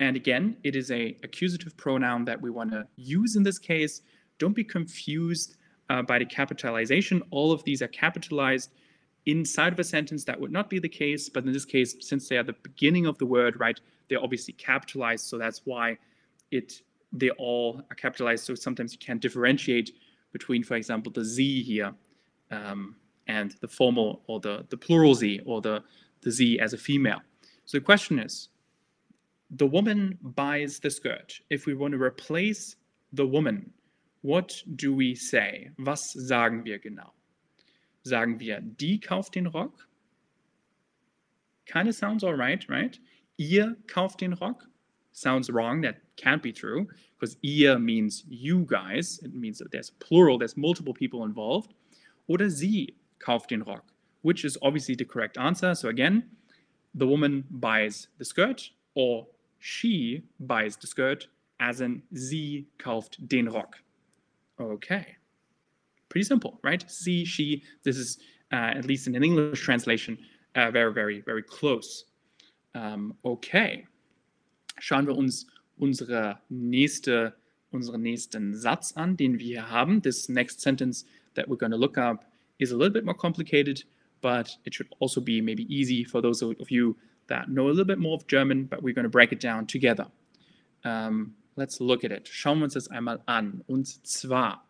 And 0.00 0.16
again, 0.16 0.56
it 0.64 0.74
is 0.74 0.90
a 0.90 1.16
accusative 1.22 1.76
pronoun 1.76 2.24
that 2.24 2.40
we 2.40 2.50
want 2.50 2.72
to 2.72 2.86
use 2.96 3.36
in 3.36 3.42
this 3.42 3.58
case. 3.58 4.02
Don't 4.38 4.54
be 4.54 4.64
confused 4.64 5.56
uh, 5.88 6.02
by 6.02 6.18
the 6.18 6.24
capitalization. 6.24 7.22
All 7.30 7.52
of 7.52 7.62
these 7.64 7.80
are 7.82 7.88
capitalized 7.88 8.72
inside 9.26 9.72
of 9.72 9.78
a 9.78 9.84
sentence. 9.84 10.24
That 10.24 10.40
would 10.40 10.52
not 10.52 10.68
be 10.68 10.78
the 10.78 10.88
case, 10.88 11.28
but 11.28 11.44
in 11.44 11.52
this 11.52 11.64
case, 11.64 11.96
since 12.00 12.28
they 12.28 12.36
are 12.36 12.42
the 12.42 12.56
beginning 12.62 13.06
of 13.06 13.18
the 13.18 13.26
word, 13.26 13.60
right, 13.60 13.78
they're 14.08 14.22
obviously 14.22 14.54
capitalized. 14.54 15.26
So 15.26 15.38
that's 15.38 15.62
why 15.64 15.98
it 16.50 16.82
they 17.12 17.30
all 17.30 17.80
are 17.90 17.94
capitalized. 17.94 18.44
So 18.44 18.54
sometimes 18.56 18.92
you 18.92 18.98
can't 18.98 19.20
differentiate 19.20 19.92
between, 20.32 20.64
for 20.64 20.74
example, 20.74 21.12
the 21.12 21.24
Sie 21.24 21.62
here 21.62 21.94
um, 22.50 22.96
and 23.28 23.54
the 23.60 23.68
formal 23.68 24.22
or 24.26 24.40
the, 24.40 24.66
the 24.68 24.76
plural 24.76 25.14
Sie 25.14 25.40
or 25.46 25.60
the, 25.60 25.84
the 26.22 26.32
Sie 26.32 26.58
as 26.58 26.72
a 26.72 26.78
female. 26.78 27.20
So 27.66 27.78
the 27.78 27.84
question 27.84 28.18
is, 28.18 28.48
the 29.50 29.66
woman 29.66 30.18
buys 30.22 30.78
the 30.78 30.90
skirt. 30.90 31.40
If 31.50 31.66
we 31.66 31.74
want 31.74 31.92
to 31.92 32.02
replace 32.02 32.76
the 33.12 33.26
woman, 33.26 33.70
what 34.22 34.54
do 34.76 34.94
we 34.94 35.14
say? 35.14 35.70
Was 35.78 36.14
sagen 36.14 36.64
wir 36.64 36.78
genau? 36.78 37.10
Sagen 38.06 38.38
wir, 38.38 38.60
die 38.60 38.98
kauft 38.98 39.34
den 39.34 39.46
Rock? 39.46 39.86
Kind 41.66 41.88
of 41.88 41.94
sounds 41.94 42.24
all 42.24 42.34
right, 42.34 42.64
right? 42.68 42.98
Ihr 43.38 43.76
kauft 43.86 44.20
den 44.20 44.34
Rock? 44.34 44.64
Sounds 45.12 45.48
wrong. 45.48 45.80
That 45.82 45.96
can't 46.16 46.42
be 46.42 46.52
true 46.52 46.86
because 47.18 47.36
ihr 47.42 47.78
means 47.78 48.24
you 48.28 48.64
guys. 48.66 49.20
It 49.22 49.34
means 49.34 49.58
that 49.58 49.70
there's 49.70 49.90
plural, 49.90 50.38
there's 50.38 50.56
multiple 50.56 50.92
people 50.92 51.24
involved. 51.24 51.72
Oder 52.28 52.50
sie 52.50 52.94
kauft 53.20 53.48
den 53.48 53.62
Rock, 53.62 53.84
which 54.22 54.44
is 54.44 54.58
obviously 54.60 54.94
the 54.94 55.04
correct 55.04 55.38
answer. 55.38 55.74
So 55.74 55.88
again, 55.88 56.24
the 56.94 57.06
woman 57.06 57.44
buys 57.50 58.08
the 58.18 58.24
skirt 58.24 58.70
or 58.94 59.26
she 59.58 60.22
buys 60.40 60.76
the 60.76 60.86
skirt, 60.86 61.26
as 61.60 61.80
in 61.80 62.02
sie 62.12 62.66
kauft 62.78 63.16
den 63.28 63.48
Rock. 63.48 63.76
Okay. 64.60 65.16
Pretty 66.08 66.24
simple, 66.24 66.60
right? 66.62 66.84
Sie, 66.88 67.24
she, 67.24 67.62
this 67.82 67.96
is, 67.96 68.18
uh, 68.52 68.72
at 68.76 68.84
least 68.84 69.06
in 69.06 69.16
an 69.16 69.24
English 69.24 69.60
translation, 69.60 70.18
uh, 70.54 70.70
very, 70.70 70.92
very, 70.92 71.20
very 71.22 71.42
close. 71.42 72.04
Um, 72.74 73.14
okay. 73.24 73.86
Schauen 74.80 75.06
wir 75.06 75.16
uns 75.16 75.46
unsere 75.78 76.40
nächste, 76.50 77.34
unseren 77.72 78.02
nächsten 78.02 78.54
Satz 78.54 78.92
an, 78.96 79.16
den 79.16 79.38
wir 79.38 79.46
hier 79.46 79.70
haben. 79.70 80.02
This 80.02 80.28
next 80.28 80.60
sentence 80.60 81.04
that 81.34 81.48
we're 81.48 81.56
going 81.56 81.72
to 81.72 81.78
look 81.78 81.98
up 81.98 82.24
is 82.58 82.70
a 82.70 82.76
little 82.76 82.92
bit 82.92 83.04
more 83.04 83.16
complicated, 83.16 83.84
but 84.24 84.56
it 84.64 84.72
should 84.72 84.88
also 85.00 85.20
be 85.20 85.42
maybe 85.42 85.66
easy 85.68 86.02
for 86.02 86.22
those 86.22 86.40
of 86.40 86.70
you 86.70 86.96
that 87.26 87.50
know 87.50 87.66
a 87.66 87.68
little 87.68 87.84
bit 87.84 87.98
more 87.98 88.14
of 88.14 88.26
German, 88.26 88.64
but 88.64 88.82
we're 88.82 88.94
going 88.94 89.02
to 89.02 89.10
break 89.10 89.32
it 89.32 89.38
down 89.38 89.66
together. 89.66 90.06
Um, 90.82 91.34
let's 91.56 91.78
look 91.78 92.04
at 92.04 92.10
it. 92.10 92.24
Schauen 92.24 92.60
wir 92.60 92.64
uns 92.64 92.72
das 92.72 92.88
einmal 92.88 93.20
an. 93.28 93.62
Und 93.68 93.86
zwar, 94.06 94.66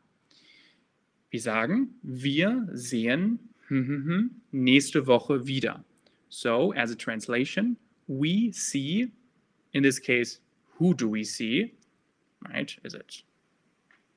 wir 1.30 1.40
sagen, 1.40 1.94
wir 2.02 2.66
sehen 2.72 3.38
hm, 3.68 3.86
hm, 3.86 4.04
hm, 4.06 4.30
nächste 4.50 5.06
Woche 5.06 5.46
wieder. 5.46 5.84
So, 6.28 6.72
as 6.72 6.90
a 6.90 6.96
translation, 6.96 7.76
we 8.08 8.50
see, 8.50 9.12
in 9.72 9.84
this 9.84 10.00
case, 10.00 10.40
who 10.80 10.94
do 10.94 11.08
we 11.08 11.22
see? 11.22 11.72
Right? 12.40 12.76
Is 12.82 12.94
it 12.94 13.22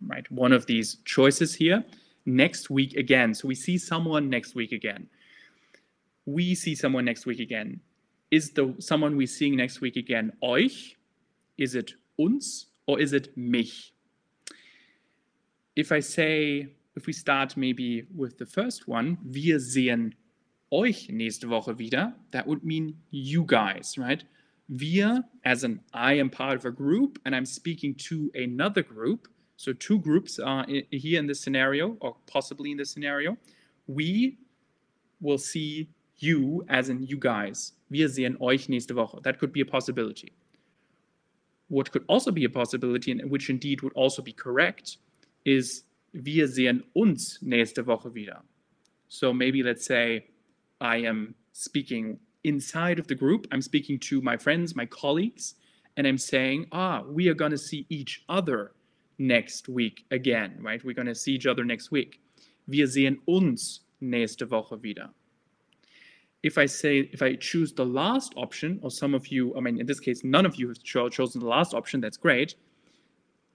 right? 0.02 0.26
One 0.32 0.52
of 0.52 0.66
these 0.66 0.98
choices 1.06 1.54
here. 1.54 1.84
Next 2.26 2.72
week 2.72 2.98
again. 2.98 3.36
So 3.36 3.48
we 3.48 3.56
see 3.56 3.78
someone 3.78 4.30
next 4.32 4.56
week 4.56 4.72
again. 4.72 5.08
We 6.28 6.54
see 6.54 6.76
someone 6.76 7.06
next 7.06 7.26
week 7.26 7.40
again 7.40 7.80
is 8.32 8.52
the 8.52 8.76
someone 8.80 9.16
we're 9.16 9.28
seeing 9.28 9.56
next 9.56 9.82
week 9.82 9.96
again 9.96 10.34
euch? 10.44 10.96
Is 11.58 11.76
it 11.76 11.94
uns 12.20 12.68
or 12.86 13.00
is 13.00 13.14
it 13.14 13.36
mich? 13.38 13.94
If 15.76 15.92
I 15.92 16.02
say, 16.02 16.68
if 16.96 17.06
we 17.06 17.14
start 17.14 17.56
maybe 17.56 18.06
with 18.16 18.38
the 18.38 18.46
first 18.46 18.88
one, 18.88 19.18
wir 19.24 19.60
sehen 19.60 20.16
euch 20.72 21.10
nächste 21.10 21.48
Woche 21.50 21.78
wieder, 21.78 22.14
that 22.32 22.46
would 22.46 22.64
mean 22.64 22.96
you 23.12 23.44
guys, 23.46 23.98
right? 23.98 24.24
Wir, 24.68 25.24
as 25.46 25.64
an 25.64 25.80
I 25.94 26.14
am 26.14 26.30
part 26.30 26.58
of 26.58 26.66
a 26.66 26.72
group 26.72 27.20
and 27.26 27.34
I'm 27.36 27.46
speaking 27.46 27.96
to 28.10 28.30
another 28.36 28.84
group. 28.84 29.28
So 29.56 29.72
two 29.74 30.00
groups 30.00 30.40
are 30.40 30.66
here 30.92 31.20
in 31.20 31.26
this 31.26 31.42
scenario, 31.42 31.98
or 32.02 32.18
possibly 32.28 32.72
in 32.72 32.78
this 32.78 32.92
scenario. 32.92 33.38
We 33.88 34.38
will 35.20 35.40
see 35.40 35.90
you, 36.20 36.64
as 36.70 36.90
in 36.90 37.04
you 37.04 37.18
guys. 37.18 37.74
Wir 37.90 38.10
sehen 38.10 38.38
euch 38.40 38.68
nächste 38.68 38.96
Woche. 38.96 39.22
That 39.24 39.40
could 39.40 39.52
be 39.52 39.62
a 39.62 39.66
possibility. 39.66 40.34
What 41.70 41.92
could 41.92 42.04
also 42.08 42.32
be 42.32 42.46
a 42.46 42.50
possibility, 42.50 43.12
and 43.12 43.30
which 43.30 43.50
indeed 43.50 43.82
would 43.82 43.94
also 43.94 44.22
be 44.22 44.32
correct, 44.32 44.98
is 45.46 45.84
wir 46.14 46.48
sehen 46.48 46.84
uns 46.96 47.40
nächste 47.44 47.86
Woche 47.86 48.14
wieder. 48.14 48.44
So 49.10 49.34
maybe 49.34 49.64
let's 49.64 49.86
say 49.86 50.26
I 50.80 50.98
am 50.98 51.36
speaking 51.54 52.20
inside 52.44 53.00
of 53.00 53.08
the 53.08 53.16
group. 53.16 53.48
I'm 53.52 53.62
speaking 53.62 54.00
to 54.00 54.22
my 54.22 54.38
friends, 54.38 54.76
my 54.76 54.86
colleagues, 54.86 55.56
and 55.96 56.08
I'm 56.08 56.18
saying, 56.18 56.68
ah, 56.72 57.04
we 57.08 57.28
are 57.28 57.34
going 57.34 57.52
to 57.52 57.58
see 57.58 57.86
each 57.90 58.24
other 58.30 58.72
next 59.18 59.68
week 59.68 60.06
again, 60.12 60.58
right? 60.62 60.84
We're 60.84 60.94
going 60.94 61.08
to 61.08 61.16
see 61.16 61.34
each 61.34 61.48
other 61.48 61.66
next 61.66 61.92
week. 61.92 62.20
Wir 62.68 62.88
sehen 62.88 63.20
uns 63.26 63.82
nächste 64.02 64.50
Woche 64.50 64.82
wieder 64.82 65.14
if 66.44 66.58
I 66.58 66.66
say, 66.66 67.10
if 67.12 67.22
I 67.22 67.36
choose 67.36 67.74
the 67.74 67.86
last 67.86 68.34
option, 68.38 68.80
or 68.84 68.92
some 68.92 69.14
of 69.14 69.28
you, 69.28 69.56
I 69.58 69.60
mean, 69.60 69.80
in 69.80 69.86
this 69.86 70.00
case, 70.00 70.24
none 70.24 70.46
of 70.46 70.56
you 70.56 70.68
have 70.68 70.82
cho 70.84 71.10
chosen 71.10 71.42
the 71.42 71.48
last 71.48 71.74
option, 71.74 72.00
that's 72.00 72.18
great. 72.18 72.56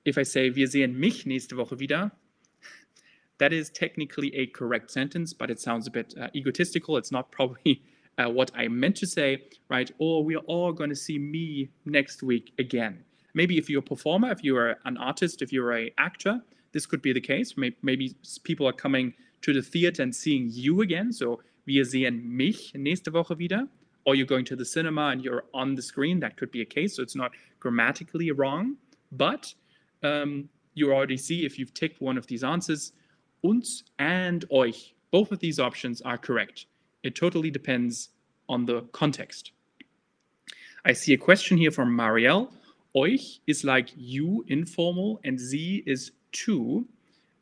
If 0.05 0.19
I 0.19 0.25
say, 0.25 0.51
wir 0.51 0.67
sehen 0.67 0.99
mich 0.99 1.25
nächste 1.25 1.57
Woche 1.57 1.79
wieder, 1.79 2.11
that 3.39 3.53
is 3.53 3.71
technically 3.71 4.35
a 4.35 4.47
correct 4.47 4.91
sentence, 4.91 5.33
but 5.33 5.51
it 5.51 5.61
sounds 5.61 5.87
a 5.87 5.91
bit 5.91 6.15
uh, 6.21 6.29
egotistical. 6.35 6.97
It's 6.97 7.13
not 7.13 7.31
probably 7.31 7.83
uh, 8.19 8.29
what 8.29 8.51
I 8.55 8.69
meant 8.69 8.97
to 8.97 9.07
say, 9.07 9.45
right? 9.69 9.91
Or 9.99 10.25
we 10.25 10.35
are 10.35 10.45
all 10.47 10.73
going 10.73 10.91
to 10.91 10.97
see 10.97 11.19
me 11.19 11.71
next 11.85 12.23
week 12.23 12.53
again. 12.59 13.05
Maybe 13.35 13.57
if 13.59 13.71
you're 13.71 13.81
a 13.81 13.83
performer, 13.83 14.31
if 14.31 14.43
you're 14.45 14.77
an 14.85 14.97
artist, 14.99 15.41
if 15.41 15.53
you're 15.53 15.73
an 15.73 15.91
actor, 15.99 16.43
this 16.73 16.85
could 16.85 17.01
be 17.01 17.13
the 17.13 17.21
case. 17.21 17.55
Maybe 17.57 18.17
people 18.45 18.67
are 18.67 18.73
coming 18.73 19.15
to 19.43 19.53
the 19.53 19.63
theater 19.63 20.03
and 20.03 20.15
seeing 20.15 20.49
you 20.51 20.83
again. 20.83 21.13
So 21.13 21.41
wir 21.65 21.85
sehen 21.85 22.29
mich 22.29 22.75
nächste 22.75 23.13
Woche 23.13 23.39
wieder. 23.39 23.69
Or 24.05 24.15
you're 24.15 24.27
going 24.27 24.45
to 24.47 24.57
the 24.57 24.65
cinema 24.65 25.11
and 25.11 25.23
you're 25.23 25.45
on 25.53 25.77
the 25.77 25.83
screen. 25.83 26.19
That 26.21 26.37
could 26.37 26.51
be 26.51 26.61
a 26.61 26.65
case. 26.65 26.97
So 26.97 27.03
it's 27.03 27.15
not 27.15 27.33
grammatically 27.61 28.33
wrong. 28.33 28.77
But 29.13 29.55
um, 30.03 30.49
you 30.75 30.93
already 30.93 31.17
see 31.17 31.45
if 31.45 31.59
you've 31.59 31.73
ticked 31.73 32.01
one 32.01 32.19
of 32.19 32.27
these 32.27 32.43
answers, 32.43 32.93
uns 33.45 33.85
and 33.99 34.45
euch. 34.51 34.95
Both 35.13 35.31
of 35.31 35.39
these 35.39 35.61
options 35.61 36.01
are 36.03 36.19
correct. 36.19 36.67
It 37.05 37.15
totally 37.15 37.51
depends 37.51 38.09
on 38.49 38.67
the 38.67 38.83
context. 38.93 39.53
I 40.85 40.93
see 40.95 41.13
a 41.13 41.19
question 41.19 41.57
here 41.57 41.71
from 41.71 41.97
Marielle. 41.97 42.51
Euch 42.97 43.39
is 43.47 43.63
like 43.63 43.91
you, 43.97 44.45
informal, 44.49 45.21
and 45.23 45.41
sie 45.41 45.85
is 45.87 46.13
two. 46.33 46.87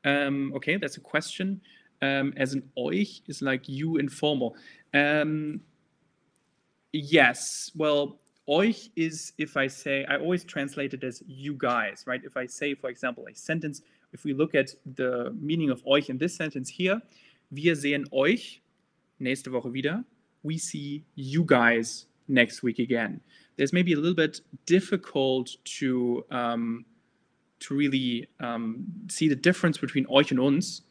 Um, 0.05 0.53
okay, 0.55 0.77
that's 0.77 0.97
a 0.99 1.01
question 1.01 1.61
um, 2.03 2.33
as 2.37 2.53
an 2.55 2.63
euch 2.77 3.23
is 3.27 3.43
like 3.43 3.69
you 3.69 3.97
informal. 3.97 4.57
Um, 4.95 5.61
yes, 6.93 7.71
well, 7.75 8.19
euch 8.49 8.91
is 8.97 9.33
if 9.39 9.57
I 9.57 9.67
say, 9.67 10.05
I 10.07 10.17
always 10.17 10.45
translate 10.45 10.95
it 10.95 11.05
as 11.05 11.23
you 11.27 11.55
guys, 11.55 12.05
right? 12.07 12.21
If 12.25 12.37
I 12.37 12.47
say, 12.47 12.75
for 12.75 12.91
example, 12.91 13.27
a 13.31 13.35
sentence, 13.35 13.83
if 14.13 14.25
we 14.25 14.33
look 14.33 14.55
at 14.55 14.71
the 14.97 15.35
meaning 15.41 15.71
of 15.71 15.83
euch 15.87 16.11
in 16.11 16.19
this 16.19 16.35
sentence 16.35 16.69
here, 16.69 17.01
wir 17.51 17.77
sehen 17.77 18.07
euch 18.13 18.61
nächste 19.21 19.53
Woche 19.53 19.73
wieder. 19.73 20.05
We 20.43 20.59
see 20.59 21.05
you 21.15 21.45
guys 21.45 22.07
next 22.29 22.63
week 22.63 22.79
again. 22.79 23.21
There's 23.57 23.73
maybe 23.73 23.93
a 23.93 23.97
little 23.97 24.15
bit 24.15 24.41
difficult 24.65 25.57
to 25.79 26.25
um, 26.31 26.87
to 27.61 27.75
really 27.75 28.27
um, 28.41 28.87
see 29.09 29.29
the 29.29 29.37
difference 29.37 29.77
between 29.77 30.07
euch 30.07 30.31
and 30.31 30.41
uns 30.41 30.83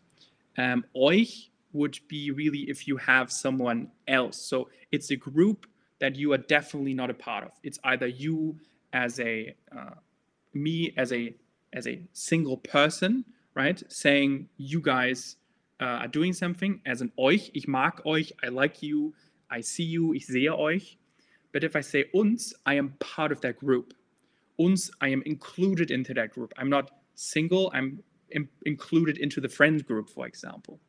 um, 0.60 0.84
euch 0.94 1.50
would 1.72 2.00
be 2.08 2.32
really 2.32 2.70
if 2.70 2.88
you 2.88 2.98
have 2.98 3.32
someone 3.32 3.90
else. 4.08 4.38
So 4.38 4.70
it's 4.92 5.12
a 5.12 5.16
group 5.16 5.66
that 6.00 6.16
you 6.16 6.34
are 6.34 6.38
definitely 6.38 6.94
not 6.94 7.10
a 7.10 7.14
part 7.14 7.44
of. 7.46 7.52
It's 7.64 7.80
either 7.84 8.08
you 8.08 8.60
as 8.92 9.20
a 9.20 9.56
uh, 9.76 9.96
me 10.54 10.94
as 10.98 11.14
a 11.14 11.34
as 11.74 11.88
a 11.88 12.02
single 12.14 12.58
person, 12.58 13.24
right? 13.56 13.82
Saying 13.92 14.50
you 14.58 14.82
guys 14.82 15.38
uh, 15.80 16.04
are 16.04 16.08
doing 16.08 16.34
something 16.34 16.82
as 16.86 17.02
an 17.02 17.12
euch. 17.18 17.52
Ich 17.54 17.68
mag 17.68 18.02
euch. 18.06 18.32
I 18.44 18.48
like 18.48 18.82
you. 18.82 19.14
I 19.50 19.62
see 19.62 19.84
you. 19.84 20.14
Ich 20.14 20.26
sehe 20.28 20.52
euch. 20.52 20.98
But 21.54 21.64
if 21.64 21.76
I 21.76 21.82
say 21.82 22.06
uns, 22.14 22.54
I 22.66 22.76
am 22.76 22.96
part 23.00 23.32
of 23.32 23.42
that 23.42 23.58
group. 23.58 23.94
Uns, 24.58 24.92
I 25.02 25.10
am 25.10 25.24
included 25.26 25.90
into 25.90 26.14
that 26.16 26.32
group. 26.32 26.54
I'm 26.58 26.70
not 26.70 26.92
single. 27.16 27.72
I'm 27.74 28.04
in, 28.32 28.48
included 28.66 29.18
into 29.18 29.42
the 29.42 29.50
friend 29.50 29.86
group, 29.86 30.10
for 30.10 30.28
example. 30.28 30.80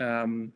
Um, 0.00 0.52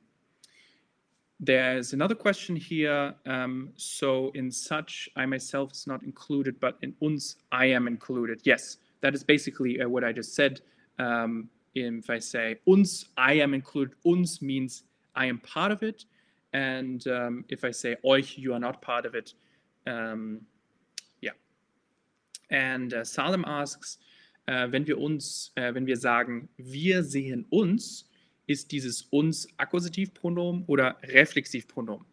there's 1.40 1.92
another 1.92 2.14
question 2.14 2.56
here. 2.56 3.14
Um, 3.26 3.70
so 3.76 4.30
in 4.34 4.48
euch, 4.48 5.08
I 5.16 5.25
myself 5.26 5.72
is 5.72 5.87
not 5.87 6.02
included, 6.02 6.58
but 6.58 6.78
in 6.82 6.94
uns, 7.00 7.37
I 7.52 7.66
am 7.66 7.87
included. 7.87 8.40
Yes, 8.44 8.78
that 9.00 9.14
is 9.14 9.22
basically 9.22 9.80
uh, 9.80 9.88
what 9.88 10.02
I 10.02 10.12
just 10.12 10.34
said. 10.34 10.60
Um, 10.98 11.48
if 11.75 12.10
I 12.10 12.18
say 12.18 12.56
uns, 12.66 13.06
I 13.16 13.34
am 13.34 13.54
included, 13.54 13.94
uns 14.04 14.42
means 14.42 14.82
I 15.14 15.26
am 15.26 15.38
part 15.38 15.70
of 15.70 15.82
it. 15.82 16.06
And 16.52 17.06
um, 17.06 17.44
if 17.48 17.64
I 17.64 17.70
say 17.70 17.96
euch, 18.04 18.37
you 18.37 18.52
are 18.54 18.58
not 18.58 18.82
part 18.82 19.06
of 19.06 19.14
it. 19.14 19.34
Um, 19.87 20.40
yeah. 21.20 21.32
And 22.50 22.94
uh, 22.94 23.04
Salem 23.04 23.44
asks, 23.46 23.98
äh, 24.49 24.73
wenn 24.73 24.87
wir 24.87 24.99
uns, 24.99 25.52
äh, 25.57 25.75
wenn 25.75 25.87
wir 25.87 25.99
sagen, 25.99 26.49
wir 26.57 27.05
sehen 27.05 27.45
uns, 27.50 28.09
ist 28.47 28.73
dieses 28.73 29.02
uns 29.02 29.47
Akkusativpronomen 29.59 30.64
oder 30.67 30.97
Reflexivpronomen? 31.02 32.07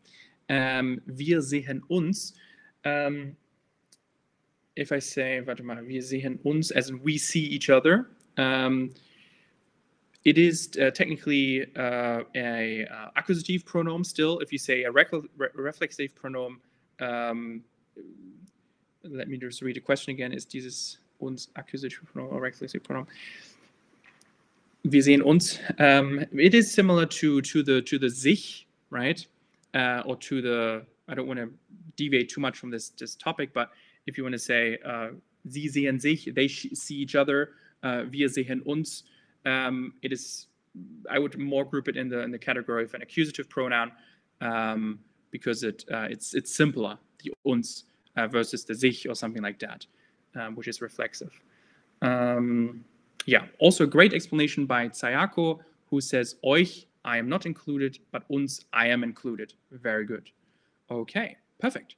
Ähm, 0.49 1.01
wir 1.05 1.41
sehen 1.41 1.81
uns. 1.87 2.35
Ähm, 2.83 3.37
if 4.77 4.91
I 4.91 4.99
say, 4.99 5.41
warte 5.45 5.63
mal, 5.63 5.87
wir 5.87 6.03
sehen 6.03 6.37
uns, 6.43 6.73
as 6.73 6.89
in 6.89 6.99
we 7.05 7.17
see 7.17 7.45
each 7.45 7.69
other, 7.69 8.05
um, 8.37 8.93
it 10.25 10.37
is 10.37 10.71
uh, 10.77 10.91
technically 10.91 11.65
uh, 11.77 12.23
a 12.35 12.85
uh, 12.85 13.11
accusative 13.15 13.65
pronoun 13.65 14.03
still. 14.03 14.39
If 14.41 14.51
you 14.51 14.57
say 14.57 14.83
a 14.83 14.91
re 14.91 15.05
reflexive 15.53 16.13
pronoun, 16.15 16.59
um, 16.99 17.63
let 19.03 19.29
me 19.29 19.37
just 19.37 19.61
read 19.61 19.77
the 19.77 19.81
question 19.81 20.11
again. 20.11 20.33
Is 20.33 20.45
dieses 20.45 20.97
pronoun 22.13 22.29
or 22.31 22.51
pronoun? 22.83 23.07
Wir 24.83 25.01
sehen 25.01 25.23
uns. 25.23 25.59
Um, 25.79 26.25
it 26.31 26.53
is 26.53 26.71
similar 26.71 27.07
to 27.07 27.41
to 27.41 27.63
the 27.63 27.81
to 27.81 27.97
the 27.97 28.09
sich, 28.09 28.67
right? 28.91 29.25
Uh, 29.73 30.03
or 30.05 30.15
to 30.17 30.41
the. 30.41 30.85
I 31.07 31.15
don't 31.15 31.27
want 31.27 31.39
to 31.39 31.49
deviate 31.95 32.29
too 32.29 32.41
much 32.41 32.57
from 32.57 32.69
this 32.69 32.89
this 32.89 33.15
topic, 33.15 33.53
but 33.53 33.71
if 34.05 34.17
you 34.17 34.23
want 34.23 34.33
to 34.33 34.39
say, 34.39 34.77
uh, 34.85 35.09
sie 35.47 35.67
sehen 35.67 35.99
sich, 35.99 36.29
they 36.33 36.47
see 36.47 36.95
each 36.95 37.15
other, 37.15 37.51
uh, 37.83 38.03
wir 38.09 38.29
sehen 38.29 38.61
uns, 38.65 39.03
um, 39.45 39.93
it 40.01 40.11
is, 40.11 40.47
I 41.09 41.19
would 41.19 41.37
more 41.37 41.65
group 41.65 41.87
it 41.87 41.97
in 41.97 42.09
the 42.09 42.21
in 42.21 42.31
the 42.31 42.39
category 42.39 42.83
of 42.83 42.93
an 42.93 43.01
accusative 43.01 43.49
pronoun 43.49 43.91
um, 44.41 44.99
because 45.31 45.63
it 45.63 45.85
uh, 45.91 46.07
it's 46.09 46.33
it's 46.33 46.55
simpler, 46.55 46.97
the 47.23 47.33
uns 47.45 47.85
uh, 48.17 48.27
versus 48.27 48.65
the 48.65 48.75
sich 48.75 49.05
or 49.07 49.15
something 49.15 49.41
like 49.41 49.59
that, 49.59 49.85
um, 50.35 50.55
which 50.55 50.67
is 50.67 50.81
reflexive. 50.81 51.31
Um, 52.01 52.83
yeah, 53.25 53.45
also 53.59 53.85
a 53.85 53.87
great 53.87 54.13
explanation 54.13 54.65
by 54.65 54.89
Sayako, 54.89 55.59
who 55.89 56.01
says, 56.01 56.35
euch, 56.43 56.85
I 57.03 57.17
am 57.17 57.29
not 57.29 57.45
included, 57.45 57.99
but 58.11 58.23
uns, 58.29 58.65
I 58.73 58.87
am 58.87 59.03
included. 59.03 59.53
Very 59.71 60.05
good. 60.05 60.29
Okay, 60.89 61.37
perfect. 61.59 61.95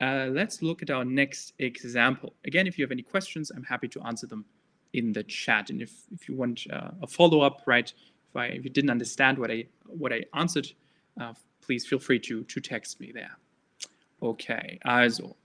Uh, 0.00 0.28
let's 0.30 0.62
look 0.62 0.82
at 0.82 0.90
our 0.90 1.04
next 1.04 1.54
example. 1.58 2.34
Again, 2.44 2.66
if 2.66 2.78
you 2.78 2.84
have 2.84 2.92
any 2.92 3.02
questions, 3.02 3.50
I'm 3.50 3.64
happy 3.64 3.88
to 3.88 4.00
answer 4.02 4.26
them 4.26 4.44
in 4.92 5.12
the 5.12 5.24
chat. 5.24 5.70
And 5.70 5.82
if, 5.82 5.92
if 6.14 6.28
you 6.28 6.36
want 6.36 6.66
uh, 6.72 6.90
a 7.02 7.06
follow-up, 7.06 7.62
right, 7.66 7.92
if, 8.30 8.36
I, 8.36 8.46
if 8.46 8.64
you 8.64 8.70
didn't 8.70 8.90
understand 8.90 9.38
what 9.38 9.50
I, 9.50 9.64
what 9.86 10.12
I 10.12 10.24
answered, 10.34 10.70
uh, 11.20 11.32
please 11.60 11.86
feel 11.86 11.98
free 11.98 12.18
to, 12.20 12.44
to 12.44 12.60
text 12.60 13.00
me 13.00 13.12
there. 13.12 13.36
Okay, 14.22 14.78
also, 14.84 15.36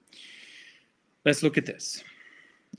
let's 1.25 1.43
look 1.43 1.57
at 1.57 1.65
this. 1.65 2.03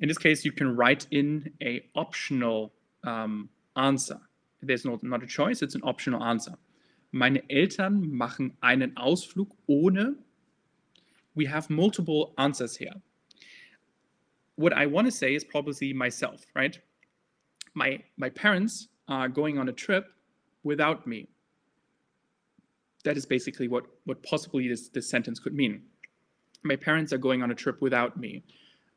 In 0.01 0.09
this 0.09 0.19
case, 0.19 0.45
you 0.45 0.53
can 0.53 0.75
write 0.77 1.07
in 1.11 1.53
a 1.63 1.85
optional 1.95 2.73
um, 3.05 3.49
answer. 3.77 4.19
There's 4.63 4.85
not, 4.85 5.03
not 5.03 5.23
a 5.23 5.27
choice, 5.27 5.63
it's 5.63 5.75
an 5.75 5.83
optional 5.85 6.23
answer. 6.23 6.55
Meine 7.13 7.43
Eltern 7.49 8.11
machen 8.11 8.57
einen 8.61 8.93
Ausflug 8.97 9.51
ohne 9.69 10.17
we 11.35 11.45
have 11.47 11.69
multiple 11.69 12.33
answers 12.39 12.77
here. 12.77 12.95
What 14.57 14.73
I 14.73 14.87
want 14.87 15.07
to 15.07 15.11
say 15.11 15.35
is 15.35 15.45
probably 15.45 15.93
myself, 15.93 16.45
right? 16.55 16.79
My 17.75 18.01
my 18.17 18.31
parents 18.31 18.89
are 19.09 19.29
going 19.29 19.59
on 19.59 19.69
a 19.69 19.73
trip 19.73 20.07
without 20.63 21.07
me. 21.07 21.28
That 23.04 23.17
is 23.17 23.26
basically 23.26 23.69
what 23.69 23.85
what 24.04 24.23
possibly 24.23 24.69
this 24.69 24.89
this 24.89 25.09
sentence 25.09 25.41
could 25.41 25.54
mean. 25.54 25.83
My 26.65 26.77
parents 26.77 27.13
are 27.13 27.19
going 27.19 27.43
on 27.43 27.50
a 27.50 27.55
trip 27.55 27.81
without 27.81 28.17
me. 28.17 28.43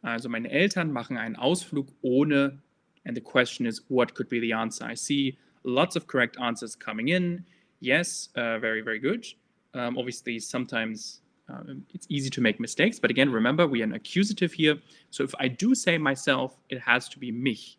Also 0.04 0.30
meine 0.30 0.50
Eltern 0.50 0.92
machen 0.92 1.18
einen 1.18 1.36
Ausflug 1.36 1.88
ohne 2.02 2.60
and 3.06 3.16
the 3.16 3.22
question 3.22 3.66
is 3.66 3.82
what 3.90 4.14
could 4.14 4.30
be 4.30 4.40
the 4.40 4.54
answer? 4.54 4.86
I 4.86 4.96
see 4.96 5.38
lots 5.64 5.96
of 5.96 6.08
correct 6.08 6.38
answers 6.40 6.76
coming 6.76 7.10
in. 7.10 7.46
Yes, 7.82 8.30
uh, 8.36 8.58
very 8.60 8.82
very 8.82 9.00
good. 9.00 9.26
Um, 9.74 9.98
obviously 9.98 10.40
sometimes 10.40 11.22
um, 11.50 11.86
it's 11.94 12.08
easy 12.10 12.30
to 12.30 12.42
make 12.42 12.60
mistakes, 12.60 13.00
but 13.00 13.10
again, 13.10 13.32
remember 13.32 13.68
we 13.68 13.82
are 13.82 13.86
an 13.86 13.94
accusative 13.94 14.54
here. 14.54 14.78
So 15.12 15.24
if 15.24 15.34
I 15.40 15.48
do 15.48 15.76
say 15.76 15.98
myself, 15.98 16.58
it 16.70 16.80
has 16.80 17.08
to 17.10 17.20
be 17.20 17.32
mich, 17.32 17.78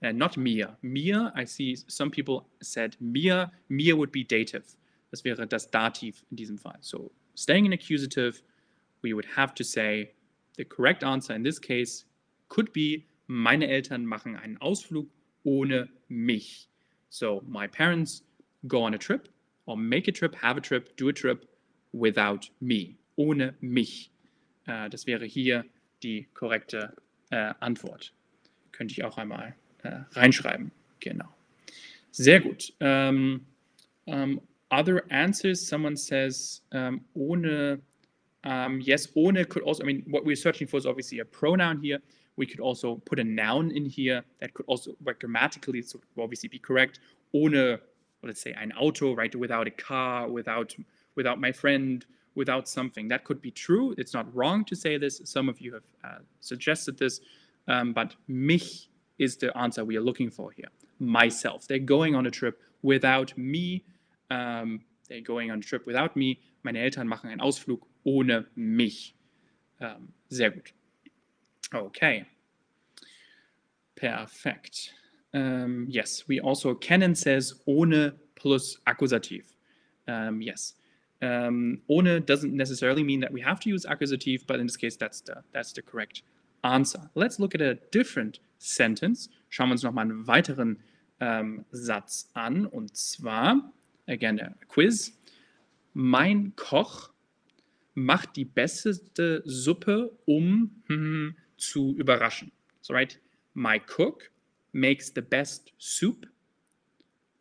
and 0.00 0.18
not 0.18 0.36
mir. 0.36 0.70
Mir, 0.82 1.32
I 1.34 1.44
see 1.44 1.76
some 1.86 2.10
people 2.10 2.46
said 2.60 2.96
mir. 3.00 3.50
Mir 3.68 3.96
would 3.96 4.12
be 4.12 4.24
dative. 4.24 4.76
Das 5.10 5.24
wäre 5.24 5.46
das 5.46 5.70
Dativ 5.70 6.24
in 6.30 6.36
diesem 6.36 6.58
Fall. 6.58 6.78
So 6.80 7.12
staying 7.34 7.66
in 7.66 7.72
accusative, 7.72 8.42
we 9.02 9.12
would 9.12 9.26
have 9.36 9.54
to 9.54 9.64
say 9.64 10.12
the 10.56 10.64
correct 10.64 11.02
answer 11.02 11.34
in 11.34 11.42
this 11.42 11.58
case 11.58 12.04
could 12.48 12.72
be 12.72 13.06
meine 13.26 13.66
Eltern 13.68 14.04
machen 14.04 14.36
einen 14.36 14.58
Ausflug 14.58 15.08
ohne 15.44 15.88
mich. 16.08 16.68
So 17.08 17.42
my 17.46 17.66
parents 17.66 18.22
go 18.68 18.82
on 18.84 18.94
a 18.94 18.98
trip 18.98 19.28
or 19.66 19.76
make 19.76 20.08
a 20.08 20.12
trip, 20.12 20.34
have 20.36 20.56
a 20.56 20.60
trip, 20.60 20.96
do 20.96 21.08
a 21.08 21.12
trip 21.12 21.48
without 21.92 22.50
me, 22.60 22.96
ohne 23.16 23.54
mich. 23.60 24.10
Äh, 24.66 24.88
das 24.90 25.06
wäre 25.06 25.24
hier 25.24 25.64
die 26.02 26.28
korrekte 26.34 26.94
äh, 27.30 27.54
Antwort. 27.60 28.12
Könnte 28.72 28.92
ich 28.92 29.04
auch 29.04 29.18
einmal 29.18 29.54
äh, 29.82 30.00
reinschreiben. 30.12 30.72
Genau. 31.00 31.28
Sehr 32.10 32.40
gut. 32.40 32.72
Um, 32.80 33.46
um, 34.04 34.40
other 34.70 35.02
answers, 35.10 35.66
someone 35.66 35.96
says 35.96 36.62
um, 36.72 37.04
ohne, 37.14 37.80
yes, 38.44 39.08
ohne 39.16 39.48
could 39.48 39.62
also, 39.62 39.82
I 39.82 39.86
mean, 39.86 40.04
what 40.08 40.24
we're 40.24 40.36
searching 40.36 40.66
for 40.66 40.76
is 40.76 40.86
obviously 40.86 41.20
a 41.20 41.24
pronoun 41.24 41.80
here. 41.80 41.98
We 42.36 42.46
could 42.46 42.60
also 42.60 42.96
put 43.04 43.18
a 43.18 43.24
noun 43.24 43.70
in 43.72 43.84
here 43.84 44.24
that 44.40 44.54
could 44.54 44.66
also, 44.66 44.96
like, 45.04 45.20
grammatically, 45.20 45.82
so 45.82 46.00
obviously 46.18 46.48
be 46.48 46.58
correct. 46.58 47.00
Ohne, 47.34 47.78
let's 48.22 48.40
say, 48.40 48.54
ein 48.54 48.72
Auto, 48.72 49.14
right? 49.14 49.34
Without 49.34 49.66
a 49.66 49.70
car, 49.70 50.28
without 50.28 50.74
without 51.14 51.38
my 51.38 51.52
friend, 51.52 52.06
without 52.34 52.68
something. 52.68 53.08
That 53.08 53.24
could 53.24 53.42
be 53.42 53.50
true. 53.50 53.94
It's 53.98 54.14
not 54.14 54.34
wrong 54.34 54.64
to 54.64 54.74
say 54.74 54.96
this. 54.96 55.20
Some 55.24 55.48
of 55.48 55.60
you 55.60 55.74
have 55.74 55.82
uh, 56.02 56.18
suggested 56.40 56.98
this, 56.98 57.20
um, 57.68 57.92
but 57.92 58.14
mich 58.28 58.88
is 59.18 59.36
the 59.36 59.56
answer 59.56 59.84
we 59.84 59.96
are 59.96 60.00
looking 60.00 60.30
for 60.30 60.50
here. 60.52 60.68
Myself. 60.98 61.68
They're 61.68 61.78
going 61.78 62.14
on 62.14 62.26
a 62.26 62.30
trip 62.30 62.62
without 62.82 63.36
me. 63.36 63.84
Um, 64.30 64.80
they're 65.08 65.20
going 65.20 65.50
on 65.50 65.58
a 65.58 65.62
trip 65.62 65.86
without 65.86 66.16
me. 66.16 66.40
Meine 66.62 66.78
Eltern 66.78 67.08
machen 67.08 67.28
einen 67.28 67.40
Ausflug 67.40 67.80
ohne 68.04 68.46
mich. 68.54 69.14
Um, 69.80 70.12
sehr 70.28 70.50
gut. 70.50 70.72
Okay. 71.72 72.26
Perfekt. 73.94 74.94
Um, 75.32 75.86
yes, 75.88 76.28
we 76.28 76.40
also, 76.40 76.74
Canon 76.74 77.14
says 77.14 77.62
ohne 77.66 78.14
plus 78.34 78.78
Akkusativ. 78.86 79.44
Um, 80.06 80.42
yes. 80.42 80.74
Um, 81.22 81.80
ohne 81.88 82.20
doesn't 82.20 82.52
necessarily 82.52 83.04
mean 83.04 83.20
that 83.20 83.32
we 83.32 83.40
have 83.40 83.60
to 83.60 83.70
use 83.70 83.84
accusative, 83.84 84.44
but 84.46 84.58
in 84.58 84.66
this 84.66 84.76
case, 84.76 84.96
that's 84.96 85.20
the, 85.20 85.42
that's 85.52 85.72
the 85.72 85.80
correct 85.80 86.22
answer. 86.64 87.08
Let's 87.14 87.38
look 87.38 87.54
at 87.54 87.60
a 87.60 87.76
different 87.92 88.40
sentence. 88.58 89.28
Schauen 89.48 89.68
wir 89.68 89.72
uns 89.72 89.84
nochmal 89.84 90.06
einen 90.06 90.26
weiteren 90.26 90.78
ähm, 91.20 91.64
Satz 91.70 92.28
an, 92.34 92.66
und 92.66 92.96
zwar, 92.96 93.72
again, 94.08 94.40
a 94.40 94.52
quiz. 94.66 95.12
Mein 95.94 96.54
Koch 96.56 97.11
macht 97.94 98.36
die 98.36 98.44
beste 98.44 99.42
Suppe, 99.44 100.16
um 100.24 100.82
hm, 100.86 101.36
zu 101.56 101.94
überraschen. 101.96 102.52
So, 102.80 102.94
right? 102.94 103.18
My 103.54 103.78
cook 103.78 104.30
makes 104.72 105.12
the 105.14 105.20
best 105.20 105.72
soup 105.78 106.26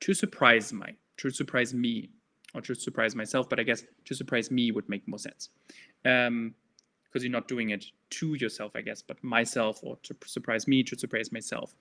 to 0.01 0.13
surprise 0.13 0.73
my, 0.73 0.95
to 1.17 1.29
surprise 1.29 1.73
me 1.73 2.09
or 2.53 2.61
to 2.61 2.75
surprise 2.75 3.15
myself, 3.15 3.47
but 3.47 3.59
I 3.59 3.63
guess 3.63 3.85
to 4.05 4.13
surprise 4.13 4.51
me 4.51 4.71
would 4.71 4.89
make 4.89 5.07
more 5.07 5.19
sense. 5.19 5.49
Um, 6.03 6.55
because 7.11 7.23
you're 7.25 7.31
not 7.31 7.47
doing 7.47 7.71
it 7.71 7.85
to 8.09 8.35
yourself, 8.35 8.71
I 8.73 8.81
guess, 8.81 9.01
but 9.01 9.21
myself 9.21 9.79
or 9.83 9.97
to 10.03 10.15
surprise 10.25 10.65
me, 10.65 10.81
to 10.83 10.97
surprise 10.97 11.31
myself. 11.31 11.75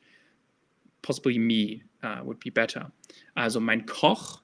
Possibly 1.03 1.39
me 1.39 1.85
uh, 2.03 2.21
would 2.25 2.41
be 2.41 2.51
better. 2.51 2.91
Also 3.37 3.61
mein 3.61 3.87
Koch 3.87 4.43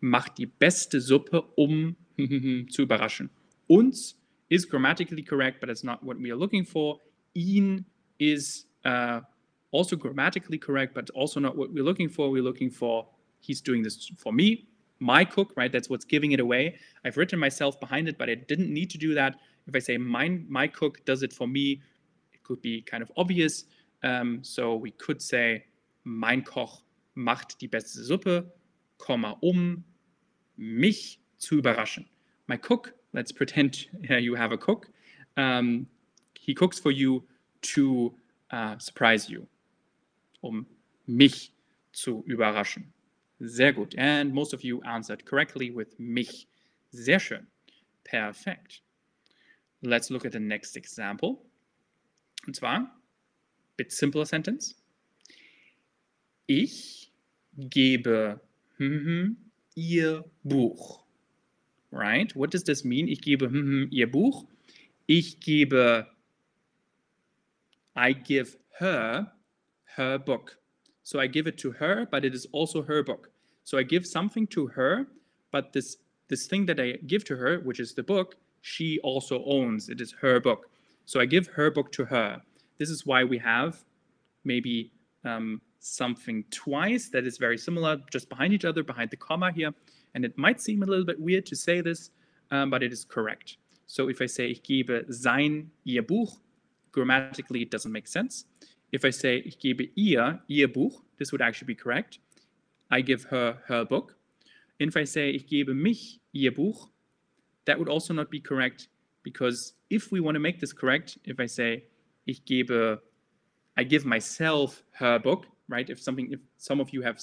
macht 0.00 0.38
die 0.38 0.46
beste 0.46 1.00
Suppe, 1.00 1.42
um 1.56 1.96
zu 2.70 2.82
überraschen. 2.82 3.28
Uns 3.70 4.14
is 4.50 4.64
grammatically 4.64 5.22
correct, 5.22 5.60
but 5.60 5.68
it's 5.68 5.84
not 5.84 6.02
what 6.02 6.18
we 6.18 6.30
are 6.30 6.36
looking 6.36 6.64
for. 6.64 6.98
Ihn 7.34 7.84
is 8.18 8.66
uh, 8.84 9.20
also 9.70 9.96
grammatically 9.96 10.58
correct, 10.58 10.94
but 10.94 11.10
also 11.10 11.40
not 11.40 11.56
what 11.56 11.72
we're 11.72 11.84
looking 11.84 12.08
for. 12.08 12.30
We're 12.30 12.42
looking 12.42 12.70
for 12.70 13.06
he's 13.40 13.60
doing 13.60 13.82
this 13.82 14.10
for 14.18 14.32
me, 14.32 14.68
my 15.00 15.24
cook, 15.24 15.52
right? 15.56 15.70
That's 15.70 15.88
what's 15.88 16.04
giving 16.04 16.32
it 16.32 16.40
away. 16.40 16.76
I've 17.04 17.16
written 17.16 17.38
myself 17.38 17.78
behind 17.80 18.08
it, 18.08 18.18
but 18.18 18.28
I 18.28 18.34
didn't 18.34 18.72
need 18.72 18.90
to 18.90 18.98
do 18.98 19.14
that. 19.14 19.36
If 19.66 19.76
I 19.76 19.78
say 19.78 19.98
my, 19.98 20.40
my 20.48 20.66
cook 20.66 21.04
does 21.04 21.22
it 21.22 21.32
for 21.32 21.46
me, 21.46 21.82
it 22.32 22.42
could 22.42 22.60
be 22.62 22.82
kind 22.82 23.02
of 23.02 23.12
obvious. 23.16 23.64
Um, 24.02 24.40
so 24.42 24.74
we 24.76 24.92
could 24.92 25.20
say 25.20 25.64
mein 26.04 26.42
Koch 26.42 26.82
macht 27.14 27.60
die 27.60 27.68
beste 27.68 28.02
Suppe, 28.02 28.50
Komma, 28.96 29.36
um 29.42 29.84
mich 30.56 31.20
zu 31.36 31.60
überraschen. 31.60 32.06
My 32.46 32.56
cook, 32.56 32.94
let's 33.18 33.32
pretend 33.32 33.86
you 34.08 34.36
have 34.36 34.52
a 34.52 34.56
cook. 34.56 34.88
Um, 35.36 35.88
he 36.34 36.54
cooks 36.54 36.78
for 36.78 36.92
you 36.92 37.24
to 37.74 38.14
uh, 38.52 38.78
surprise 38.78 39.28
you. 39.28 39.46
Um 40.40 40.66
mich 41.08 41.52
zu 41.92 42.24
überraschen. 42.28 42.84
Sehr 43.40 43.72
gut. 43.72 43.94
And 43.98 44.32
most 44.32 44.54
of 44.54 44.62
you 44.62 44.80
answered 44.84 45.24
correctly 45.24 45.70
with 45.72 45.98
mich. 45.98 46.46
Sehr 46.92 47.18
schön. 47.18 47.46
Perfekt. 48.04 48.82
Let's 49.82 50.10
look 50.10 50.24
at 50.24 50.32
the 50.32 50.40
next 50.40 50.76
example. 50.76 51.38
Und 52.46 52.54
zwar, 52.54 52.88
bit 53.76 53.90
simpler 53.90 54.26
sentence. 54.26 54.76
Ich 56.46 57.10
gebe 57.56 58.40
hm, 58.76 59.36
ihr 59.74 60.24
Buch. 60.44 61.07
Right? 61.90 62.34
What 62.36 62.50
does 62.50 62.64
this 62.64 62.84
mean? 62.84 63.08
Ich 63.08 63.22
gebe 63.22 63.48
hm, 63.48 63.88
ihr 63.90 64.10
Buch. 64.10 64.44
Ich 65.06 65.40
gebe, 65.40 66.06
I 67.96 68.12
give 68.12 68.56
her 68.78 69.32
her 69.96 70.18
book. 70.18 70.58
So 71.02 71.18
I 71.18 71.26
give 71.26 71.46
it 71.46 71.56
to 71.58 71.72
her, 71.72 72.06
but 72.10 72.24
it 72.24 72.34
is 72.34 72.46
also 72.52 72.82
her 72.82 73.02
book. 73.02 73.30
So 73.64 73.78
I 73.78 73.82
give 73.82 74.06
something 74.06 74.46
to 74.48 74.66
her, 74.68 75.06
but 75.50 75.72
this 75.72 75.96
this 76.28 76.46
thing 76.46 76.66
that 76.66 76.78
I 76.78 76.98
give 77.06 77.24
to 77.24 77.36
her, 77.36 77.60
which 77.60 77.80
is 77.80 77.94
the 77.94 78.02
book, 78.02 78.36
she 78.60 79.00
also 79.00 79.42
owns. 79.44 79.88
It 79.88 80.00
is 80.00 80.12
her 80.20 80.40
book. 80.40 80.68
So 81.06 81.20
I 81.20 81.24
give 81.24 81.46
her 81.48 81.70
book 81.70 81.90
to 81.92 82.04
her. 82.04 82.42
This 82.76 82.90
is 82.90 83.06
why 83.06 83.24
we 83.24 83.38
have 83.38 83.82
maybe 84.44 84.92
um, 85.24 85.60
something 85.80 86.44
twice 86.50 87.08
that 87.08 87.26
is 87.26 87.38
very 87.38 87.58
similar, 87.58 87.98
just 88.12 88.28
behind 88.28 88.52
each 88.52 88.64
other, 88.64 88.82
behind 88.82 89.10
the 89.10 89.16
comma 89.16 89.50
here. 89.52 89.72
And 90.14 90.24
it 90.24 90.36
might 90.36 90.60
seem 90.60 90.82
a 90.82 90.86
little 90.86 91.04
bit 91.04 91.20
weird 91.20 91.46
to 91.46 91.56
say 91.56 91.80
this, 91.80 92.10
um, 92.50 92.70
but 92.70 92.82
it 92.82 92.92
is 92.92 93.04
correct. 93.04 93.56
So 93.86 94.08
if 94.08 94.20
I 94.20 94.26
say, 94.26 94.48
ich 94.48 94.62
gebe 94.62 95.04
sein, 95.10 95.70
ihr 95.84 96.02
Buch, 96.02 96.30
grammatically 96.92 97.62
it 97.62 97.70
doesn't 97.70 97.92
make 97.92 98.06
sense. 98.06 98.44
If 98.92 99.04
I 99.04 99.10
say, 99.10 99.42
ich 99.44 99.58
gebe 99.58 99.88
ihr, 99.96 100.40
ihr 100.48 100.68
Buch, 100.68 101.02
this 101.18 101.32
would 101.32 101.42
actually 101.42 101.66
be 101.66 101.74
correct. 101.74 102.18
I 102.90 103.00
give 103.00 103.24
her 103.24 103.58
her 103.66 103.84
book. 103.84 104.16
And 104.80 104.88
if 104.88 104.96
I 104.96 105.04
say, 105.04 105.30
ich 105.30 105.46
gebe 105.46 105.74
mich, 105.74 106.20
ihr 106.32 106.52
Buch, 106.52 106.88
that 107.66 107.78
would 107.78 107.88
also 107.88 108.14
not 108.14 108.30
be 108.30 108.40
correct 108.40 108.88
because 109.22 109.74
if 109.90 110.10
we 110.10 110.20
want 110.20 110.36
to 110.36 110.40
make 110.40 110.60
this 110.60 110.72
correct, 110.72 111.18
if 111.24 111.38
I 111.40 111.46
say, 111.46 111.84
ich 112.26 112.44
gebe, 112.44 112.98
I 113.76 113.84
give 113.84 114.04
myself 114.04 114.82
her 114.92 115.18
book, 115.18 115.46
right? 115.68 115.88
If 115.88 116.00
something, 116.00 116.32
if 116.32 116.40
some 116.56 116.80
of 116.80 116.90
you 116.90 117.02
have 117.02 117.20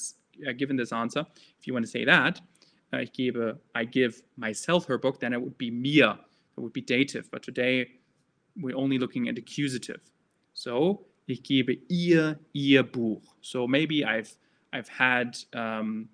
uh, 0.47 0.51
given 0.51 0.75
this 0.75 0.91
answer, 0.91 1.25
if 1.59 1.65
you 1.65 1.73
want 1.73 1.85
to 1.85 1.91
say 1.91 2.05
that, 2.05 2.41
ich 3.01 3.13
gebe, 3.13 3.59
I 3.73 3.85
give 3.85 4.21
myself 4.37 4.85
her 4.87 4.97
book, 4.97 5.19
then 5.19 5.33
it 5.33 5.41
would 5.41 5.57
be 5.57 5.71
mir. 5.71 6.17
It 6.57 6.61
would 6.61 6.73
be 6.73 6.81
dative. 6.81 7.29
But 7.31 7.43
today 7.43 7.87
we're 8.55 8.77
only 8.77 8.97
looking 8.97 9.27
at 9.27 9.37
accusative. 9.37 10.01
So 10.53 11.05
ich 11.27 11.43
gebe 11.43 11.77
ihr 11.89 12.39
ihr 12.53 12.83
Buch. 12.83 13.23
So 13.41 13.67
maybe 13.67 14.05
I've 14.05 14.35
I've 14.73 14.87
had 14.87 15.37
um, 15.53 16.09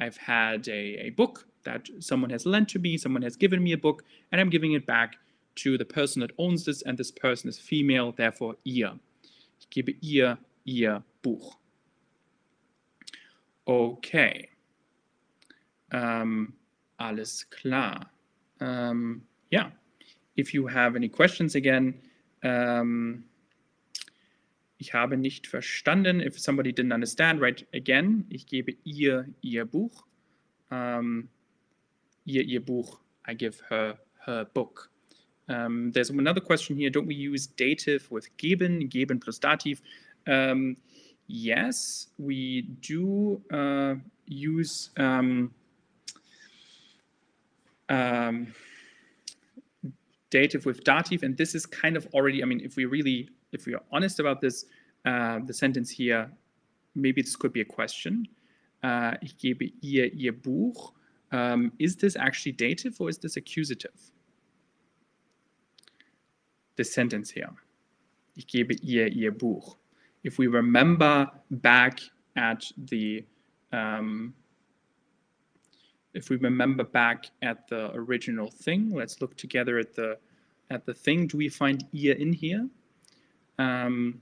I've 0.00 0.16
had 0.16 0.68
a, 0.68 1.06
a 1.06 1.10
book 1.10 1.46
that 1.64 1.88
someone 2.00 2.30
has 2.30 2.46
lent 2.46 2.68
to 2.70 2.78
me, 2.78 2.96
someone 2.96 3.22
has 3.22 3.36
given 3.36 3.62
me 3.62 3.72
a 3.72 3.78
book, 3.78 4.04
and 4.30 4.40
I'm 4.40 4.50
giving 4.50 4.72
it 4.72 4.86
back 4.86 5.16
to 5.56 5.76
the 5.76 5.84
person 5.84 6.20
that 6.20 6.30
owns 6.38 6.64
this, 6.64 6.82
and 6.82 6.96
this 6.96 7.10
person 7.10 7.48
is 7.48 7.58
female, 7.58 8.12
therefore 8.12 8.54
ihr. 8.64 8.92
Ich 9.60 9.68
gebe 9.70 9.94
ihr 10.00 10.38
ihr 10.64 11.02
Buch. 11.22 11.56
Okay. 13.66 14.48
Um, 15.92 16.54
alles 16.98 17.48
klar. 17.50 18.10
Um, 18.60 19.22
yeah. 19.50 19.70
If 20.36 20.54
you 20.54 20.66
have 20.66 20.96
any 20.96 21.08
questions 21.08 21.54
again, 21.54 21.94
um, 22.44 23.24
ich 24.78 24.94
habe 24.94 25.16
nicht 25.16 25.46
verstanden. 25.46 26.20
If 26.20 26.38
somebody 26.38 26.72
didn't 26.72 26.92
understand, 26.92 27.40
right 27.40 27.66
again. 27.74 28.24
Ich 28.30 28.46
gebe 28.46 28.76
ihr 28.84 29.26
ihr 29.42 29.64
Buch. 29.64 30.04
Um, 30.70 31.28
ihr 32.24 32.44
ihr 32.44 32.64
Buch. 32.64 33.00
I 33.26 33.34
give 33.34 33.60
her 33.68 33.98
her 34.24 34.44
book. 34.44 34.90
Um, 35.48 35.90
there's 35.92 36.10
another 36.10 36.40
question 36.40 36.76
here. 36.76 36.90
Don't 36.90 37.06
we 37.06 37.14
use 37.14 37.46
dative 37.46 38.10
with 38.10 38.28
geben, 38.36 38.88
geben 38.88 39.18
plus 39.18 39.38
dative? 39.38 39.80
Um, 40.26 40.76
yes, 41.26 42.08
we 42.18 42.62
do 42.80 43.40
uh, 43.50 43.94
use 44.26 44.90
um, 44.98 45.52
um, 47.88 48.52
dative 50.30 50.66
with 50.66 50.84
dative, 50.84 51.22
and 51.22 51.36
this 51.36 51.54
is 51.54 51.66
kind 51.66 51.96
of 51.96 52.06
already. 52.14 52.42
I 52.42 52.46
mean, 52.46 52.60
if 52.60 52.76
we 52.76 52.84
really, 52.84 53.28
if 53.52 53.66
we 53.66 53.74
are 53.74 53.82
honest 53.92 54.20
about 54.20 54.40
this, 54.40 54.66
uh, 55.04 55.40
the 55.44 55.54
sentence 55.54 55.90
here, 55.90 56.30
maybe 56.94 57.22
this 57.22 57.36
could 57.36 57.52
be 57.52 57.60
a 57.60 57.64
question. 57.64 58.26
Uh, 58.82 59.14
ich 59.22 59.36
gebe 59.38 59.72
ihr 59.82 60.06
ihr 60.06 60.32
Buch. 60.32 60.94
Um, 61.30 61.72
is 61.78 61.96
this 61.96 62.16
actually 62.16 62.52
dative 62.52 62.98
or 63.00 63.08
is 63.08 63.18
this 63.18 63.36
accusative? 63.36 64.12
The 66.76 66.84
sentence 66.84 67.30
here. 67.30 67.50
Ich 68.36 68.46
gebe 68.46 68.74
ihr 68.82 69.08
ihr 69.08 69.32
Buch. 69.32 69.76
If 70.24 70.38
we 70.38 70.46
remember 70.46 71.30
back 71.50 72.00
at 72.36 72.64
the 72.76 73.24
um, 73.72 74.34
if 76.14 76.30
we 76.30 76.36
remember 76.36 76.84
back 76.84 77.26
at 77.42 77.68
the 77.68 77.90
original 77.92 78.50
thing, 78.50 78.90
let's 78.90 79.20
look 79.20 79.36
together 79.36 79.78
at 79.78 79.94
the 79.94 80.18
at 80.70 80.84
the 80.84 80.94
thing. 80.94 81.26
Do 81.26 81.38
we 81.38 81.48
find 81.48 81.84
ihr 81.92 82.14
in 82.14 82.32
here? 82.32 82.68
Um, 83.58 84.20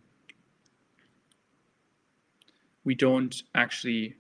we 2.85 2.95
don't 2.95 3.43
actually 3.55 4.17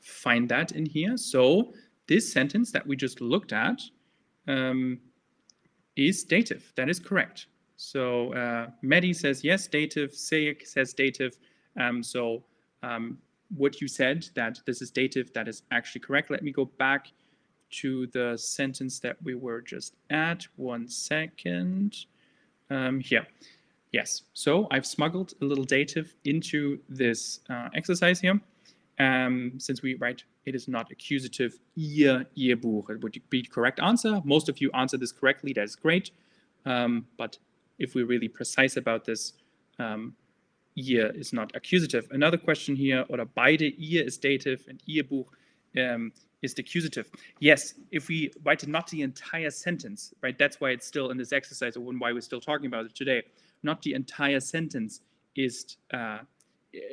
find 0.00 0.48
that 0.48 0.72
in 0.72 0.86
here. 0.86 1.16
So 1.16 1.72
this 2.06 2.30
sentence 2.30 2.70
that 2.72 2.86
we 2.86 2.96
just 2.96 3.20
looked 3.20 3.52
at 3.52 3.80
um, 4.48 4.98
is 5.96 6.24
dative. 6.24 6.72
That 6.76 6.88
is 6.88 6.98
correct. 6.98 7.46
So 7.76 8.34
uh, 8.34 8.66
Medi 8.82 9.12
says 9.12 9.42
yes, 9.42 9.66
dative. 9.66 10.12
Sayek 10.12 10.66
says 10.66 10.92
dative. 10.92 11.38
Um, 11.78 12.02
so 12.02 12.44
um, 12.82 13.18
what 13.56 13.80
you 13.80 13.88
said 13.88 14.26
that 14.34 14.60
this 14.66 14.82
is 14.82 14.90
dative, 14.90 15.32
that 15.32 15.48
is 15.48 15.62
actually 15.70 16.00
correct. 16.00 16.30
Let 16.30 16.42
me 16.42 16.52
go 16.52 16.64
back 16.64 17.12
to 17.70 18.06
the 18.08 18.36
sentence 18.36 18.98
that 19.00 19.16
we 19.22 19.34
were 19.34 19.60
just 19.60 19.94
at. 20.10 20.46
One 20.56 20.88
second. 20.88 21.96
Um, 22.68 23.00
here. 23.00 23.26
Yes. 23.92 24.22
So 24.34 24.68
I've 24.70 24.86
smuggled 24.86 25.34
a 25.42 25.44
little 25.44 25.64
dative 25.64 26.14
into 26.24 26.78
this 26.88 27.40
uh, 27.50 27.68
exercise 27.74 28.20
here. 28.20 28.40
Um, 28.98 29.54
since 29.58 29.82
we 29.82 29.94
write 29.94 30.24
it 30.46 30.54
is 30.54 30.68
not 30.68 30.90
accusative, 30.90 31.58
ihr, 31.76 32.26
ihr 32.34 32.56
Buch. 32.56 32.90
It 32.90 33.00
would 33.02 33.20
be 33.30 33.42
the 33.42 33.48
correct 33.48 33.80
answer. 33.80 34.20
Most 34.24 34.48
of 34.48 34.60
you 34.60 34.70
answered 34.72 35.00
this 35.00 35.12
correctly. 35.12 35.52
That 35.52 35.64
is 35.64 35.76
great. 35.76 36.10
Um, 36.64 37.06
but 37.16 37.38
if 37.78 37.94
we're 37.94 38.06
really 38.06 38.28
precise 38.28 38.76
about 38.76 39.04
this, 39.04 39.34
um, 39.78 40.14
ihr 40.76 41.10
is 41.14 41.32
not 41.32 41.54
accusative. 41.54 42.08
Another 42.10 42.38
question 42.38 42.76
here, 42.76 43.04
oder 43.08 43.24
beide, 43.24 43.62
ihr 43.62 44.04
is 44.04 44.18
dative 44.18 44.66
and 44.68 44.82
ihr 44.86 45.04
Buch 45.04 45.32
um, 45.76 46.12
is 46.42 46.54
the 46.54 46.62
accusative. 46.62 47.10
Yes, 47.38 47.74
if 47.90 48.08
we 48.08 48.32
write 48.44 48.66
not 48.66 48.88
the 48.88 49.02
entire 49.02 49.50
sentence, 49.50 50.14
right, 50.22 50.36
that's 50.38 50.60
why 50.60 50.70
it's 50.70 50.86
still 50.86 51.10
in 51.10 51.16
this 51.16 51.32
exercise 51.32 51.76
or 51.76 51.80
why 51.80 52.12
we're 52.12 52.20
still 52.20 52.40
talking 52.40 52.66
about 52.66 52.86
it 52.86 52.94
today. 52.94 53.22
Not 53.62 53.82
the 53.82 53.94
entire 53.94 54.40
sentence 54.40 55.00
is 55.36 55.76
uh, 55.92 56.18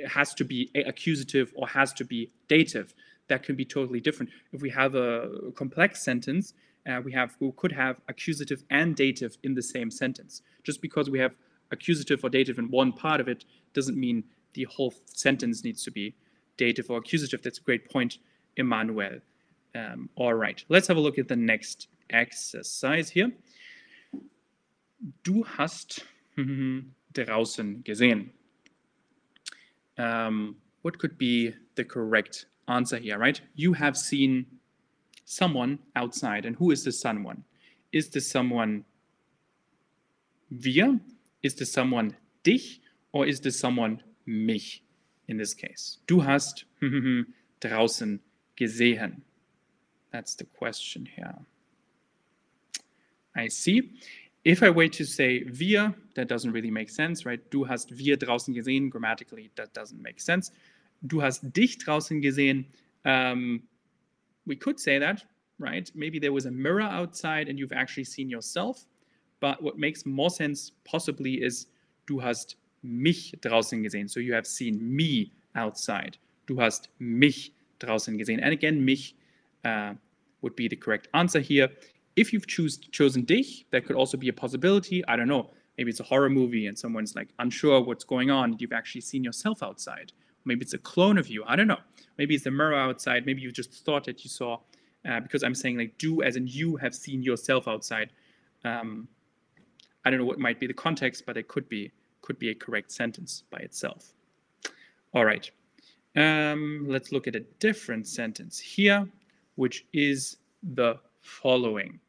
has 0.07 0.33
to 0.33 0.43
be 0.43 0.69
accusative 0.75 1.53
or 1.55 1.67
has 1.67 1.93
to 1.93 2.03
be 2.03 2.31
dative. 2.47 2.93
That 3.27 3.43
can 3.43 3.55
be 3.55 3.65
totally 3.65 3.99
different. 3.99 4.31
If 4.51 4.61
we 4.61 4.69
have 4.71 4.95
a 4.95 5.51
complex 5.55 6.01
sentence, 6.01 6.53
uh, 6.87 7.01
we 7.03 7.11
have 7.11 7.35
we 7.39 7.51
could 7.57 7.71
have 7.71 7.97
accusative 8.07 8.63
and 8.69 8.95
dative 8.95 9.37
in 9.43 9.53
the 9.53 9.61
same 9.61 9.91
sentence. 9.91 10.41
Just 10.63 10.81
because 10.81 11.09
we 11.09 11.19
have 11.19 11.35
accusative 11.71 12.23
or 12.23 12.29
dative 12.29 12.59
in 12.59 12.69
one 12.71 12.93
part 12.93 13.19
of 13.19 13.27
it 13.27 13.43
doesn't 13.73 13.97
mean 13.97 14.23
the 14.53 14.63
whole 14.65 14.93
sentence 15.05 15.63
needs 15.63 15.83
to 15.83 15.91
be 15.91 16.15
dative 16.57 16.89
or 16.89 16.97
accusative. 16.97 17.41
That's 17.43 17.59
a 17.59 17.61
great 17.61 17.89
point, 17.89 18.17
Emmanuel. 18.55 19.19
Um, 19.75 20.09
all 20.15 20.33
right, 20.33 20.63
let's 20.69 20.87
have 20.87 20.97
a 20.97 20.99
look 20.99 21.19
at 21.19 21.27
the 21.27 21.35
next 21.35 21.87
exercise 22.09 23.09
here. 23.09 23.31
Du 25.23 25.43
hast 25.43 26.03
draußen 27.13 27.83
gesehen. 27.83 28.29
Um, 29.97 30.55
what 30.81 30.99
could 30.99 31.17
be 31.17 31.53
the 31.75 31.83
correct 31.83 32.45
answer 32.67 32.97
here, 32.97 33.17
right? 33.17 33.39
You 33.55 33.73
have 33.73 33.97
seen 33.97 34.45
someone 35.25 35.79
outside, 35.95 36.45
and 36.45 36.55
who 36.55 36.71
is 36.71 36.83
the 36.83 36.91
someone? 36.91 37.43
Is 37.91 38.09
this 38.09 38.29
someone 38.29 38.85
wir? 40.49 40.99
Is 41.43 41.55
this 41.55 41.71
someone 41.71 42.15
dich? 42.43 42.79
Or 43.17 43.25
is 43.25 43.39
this 43.39 43.59
someone 43.59 44.03
mich? 44.25 44.81
in 45.27 45.37
this 45.37 45.53
case. 45.53 45.99
Du 46.07 46.21
hast 46.21 46.65
draußen 47.61 48.19
gesehen. 48.55 49.21
That's 50.11 50.35
the 50.35 50.45
question 50.45 51.05
here. 51.05 51.35
I 53.35 53.47
see. 53.49 53.91
If 54.43 54.63
I 54.63 54.69
were 54.69 54.87
to 54.87 55.03
say 55.03 55.43
wir, 55.43 55.93
that 56.15 56.29
doesn't 56.29 56.51
really 56.51 56.71
make 56.71 56.89
sense, 56.89 57.25
right? 57.25 57.41
Du 57.51 57.65
hast 57.65 57.91
wir 57.91 58.17
draußen 58.17 58.53
gesehen. 58.53 58.89
Grammatically, 58.89 59.51
that 59.55 59.73
doesn't 59.73 60.01
make 60.01 60.19
sense. 60.19 60.51
Du 61.05 61.21
hast 61.21 61.51
dich 61.53 61.77
draußen 61.77 62.21
gesehen. 62.21 62.65
Um, 63.03 63.63
we 64.45 64.55
could 64.55 64.79
say 64.79 64.97
that, 64.97 65.23
right? 65.59 65.91
Maybe 65.93 66.19
there 66.19 66.31
was 66.31 66.45
a 66.45 66.51
mirror 66.51 66.81
outside 66.81 67.49
and 67.49 67.59
you've 67.59 67.73
actually 67.73 68.05
seen 68.05 68.29
yourself. 68.29 68.85
But 69.39 69.61
what 69.61 69.77
makes 69.77 70.05
more 70.05 70.29
sense 70.29 70.71
possibly 70.85 71.43
is 71.43 71.67
du 72.07 72.19
hast 72.19 72.55
mich 72.87 73.33
draußen 73.41 73.83
gesehen. 73.83 74.07
So 74.07 74.19
you 74.19 74.33
have 74.33 74.47
seen 74.47 74.79
me 74.79 75.31
outside. 75.55 76.17
Du 76.45 76.59
hast 76.59 76.89
mich 76.99 77.53
draußen 77.79 78.17
gesehen. 78.17 78.39
And 78.41 78.53
again, 78.53 78.83
mich 78.83 79.15
uh, 79.65 79.93
would 80.41 80.55
be 80.55 80.67
the 80.67 80.75
correct 80.75 81.09
answer 81.13 81.39
here. 81.39 81.69
If 82.15 82.33
you've 82.33 82.47
choose, 82.47 82.77
chosen 82.91 83.25
dich, 83.25 83.65
that 83.71 83.85
could 83.85 83.95
also 83.95 84.17
be 84.17 84.29
a 84.29 84.33
possibility. 84.33 85.03
I 85.07 85.15
don't 85.15 85.27
know. 85.27 85.51
Maybe 85.77 85.91
it's 85.91 85.99
a 85.99 86.03
horror 86.03 86.29
movie 86.29 86.65
and 86.65 86.77
someone's 86.77 87.15
like 87.15 87.29
unsure 87.37 87.81
what's 87.81 88.03
going 88.03 88.31
on. 88.31 88.55
You've 88.57 88.73
actually 88.73 89.01
seen 89.01 89.23
yourself 89.23 89.61
outside. 89.61 90.11
Maybe 90.45 90.61
it's 90.61 90.73
a 90.73 90.79
clone 90.79 91.17
of 91.17 91.27
you. 91.27 91.43
I 91.45 91.55
don't 91.55 91.67
know. 91.67 91.79
Maybe 92.17 92.33
it's 92.33 92.45
the 92.45 92.51
mirror 92.51 92.73
outside. 92.73 93.25
Maybe 93.25 93.41
you 93.41 93.51
just 93.51 93.85
thought 93.85 94.05
that 94.05 94.23
you 94.23 94.29
saw, 94.29 94.59
uh, 95.07 95.19
because 95.19 95.43
I'm 95.43 95.53
saying 95.53 95.77
like 95.77 95.97
do 95.97 96.23
as 96.23 96.35
in 96.35 96.47
you 96.47 96.77
have 96.77 96.95
seen 96.95 97.21
yourself 97.21 97.67
outside. 97.67 98.11
Um, 98.63 99.07
I 100.03 100.09
don't 100.09 100.19
know 100.19 100.25
what 100.25 100.39
might 100.39 100.59
be 100.59 100.65
the 100.65 100.73
context, 100.73 101.25
but 101.25 101.37
it 101.37 101.47
could 101.47 101.67
be 101.69 101.91
could 102.27 102.37
be 102.37 102.49
a 102.49 102.55
correct 102.55 102.91
sentence 102.91 103.45
by 103.49 103.59
itself. 103.59 104.13
All 105.13 105.23
right. 105.23 105.49
Um, 106.17 106.85
let's 106.85 107.13
look 107.13 107.25
at 107.25 107.37
a 107.37 107.45
different 107.59 108.05
sentence 108.05 108.59
here, 108.59 109.07
which 109.55 109.85
is 109.93 110.35
the 110.73 110.99
following. 111.21 112.01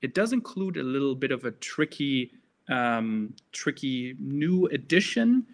It 0.00 0.14
does 0.14 0.32
include 0.32 0.78
a 0.78 0.82
little 0.82 1.14
bit 1.14 1.30
of 1.30 1.44
a 1.44 1.50
tricky, 1.50 2.32
um, 2.70 3.34
tricky 3.52 4.16
new 4.18 4.64
addition, 4.68 5.44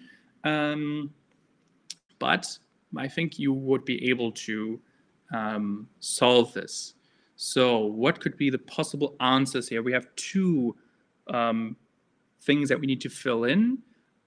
um, 0.45 1.13
but 2.21 2.47
I 2.97 3.09
think 3.09 3.41
you 3.41 3.53
would 3.53 3.85
be 3.85 4.09
able 4.09 4.31
to 4.47 4.81
um, 5.35 5.89
solve 5.99 6.53
this. 6.53 6.95
So 7.35 7.79
what 7.87 8.21
could 8.21 8.37
be 8.37 8.51
the 8.51 8.59
possible 8.77 9.17
answers 9.19 9.69
here? 9.69 9.83
We 9.83 9.93
have 9.93 10.07
two 10.15 10.77
um, 11.27 11.77
things 12.43 12.69
that 12.69 12.79
we 12.79 12.87
need 12.87 13.01
to 13.01 13.09
fill 13.09 13.45
in. 13.45 13.83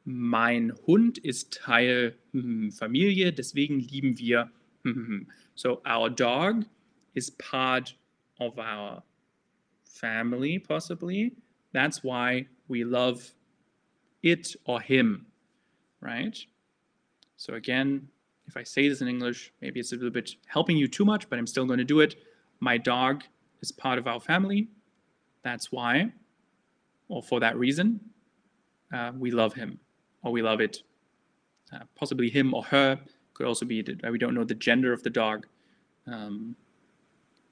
Mein 0.05 0.71
Hund 0.85 1.17
ist 1.17 1.51
Teil 1.51 2.15
hm, 2.31 2.71
Familie, 2.71 3.33
deswegen 3.33 3.79
lieben 3.79 4.19
wir. 4.19 4.51
Hm, 4.83 5.27
so 5.55 5.81
our 5.83 6.11
dog 6.11 6.65
is 7.15 7.31
part 7.31 7.97
of 8.39 8.59
our 8.59 9.03
family, 9.83 10.59
possibly. 10.59 11.35
That's 11.73 12.03
why 12.03 12.47
we 12.67 12.83
love 12.83 13.33
it 14.21 14.55
or 14.65 14.79
him, 14.79 15.25
right? 16.01 16.37
So 17.37 17.55
again, 17.55 18.07
if 18.47 18.55
I 18.55 18.63
say 18.63 18.87
this 18.87 19.01
in 19.01 19.07
English, 19.07 19.51
maybe 19.59 19.79
it's 19.79 19.91
a 19.91 19.95
little 19.95 20.11
bit 20.11 20.35
helping 20.45 20.77
you 20.77 20.87
too 20.87 21.03
much, 21.03 21.27
but 21.29 21.39
I'm 21.39 21.47
still 21.47 21.65
going 21.65 21.79
to 21.79 21.83
do 21.83 22.01
it. 22.01 22.15
My 22.59 22.77
dog 22.77 23.23
is 23.61 23.71
part 23.71 23.97
of 23.97 24.07
our 24.07 24.19
family. 24.19 24.67
That's 25.41 25.71
why, 25.71 26.11
or 27.07 27.23
for 27.23 27.39
that 27.39 27.57
reason, 27.57 27.99
uh, 28.93 29.11
we 29.17 29.31
love 29.31 29.55
him 29.55 29.79
or 30.25 30.31
we 30.31 30.41
love 30.41 30.59
it. 30.59 30.83
Uh, 31.71 31.79
possibly 31.95 32.29
him 32.29 32.53
or 32.53 32.63
her 32.63 32.99
could 33.33 33.45
also 33.45 33.65
be 33.65 33.81
that 33.81 34.11
we 34.11 34.17
don't 34.17 34.33
know 34.33 34.43
the 34.43 34.55
gender 34.55 34.91
of 34.91 35.03
the 35.03 35.09
dog. 35.09 35.45
Um, 36.07 36.55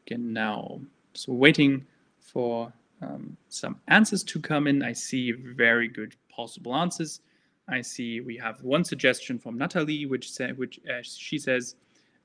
again, 0.06 0.34
now, 0.34 0.82
so 1.14 1.32
waiting 1.34 1.86
for 2.20 2.74
um, 3.02 3.38
some 3.50 3.80
answers 3.88 4.24
to 4.24 4.40
come 4.40 4.68
in. 4.68 4.82
I 4.82 4.94
see 4.94 5.32
very 5.32 5.88
good 5.88 6.16
possible 6.30 6.76
answers. 6.76 7.22
I 7.70 7.82
see 7.82 8.22
we 8.22 8.38
have 8.38 8.62
one 8.64 8.84
suggestion 8.84 9.40
from 9.40 9.58
Natalie, 9.58 10.06
which, 10.06 10.32
say, 10.32 10.52
which 10.52 10.80
uh, 10.90 11.02
she 11.04 11.38
says, 11.38 11.76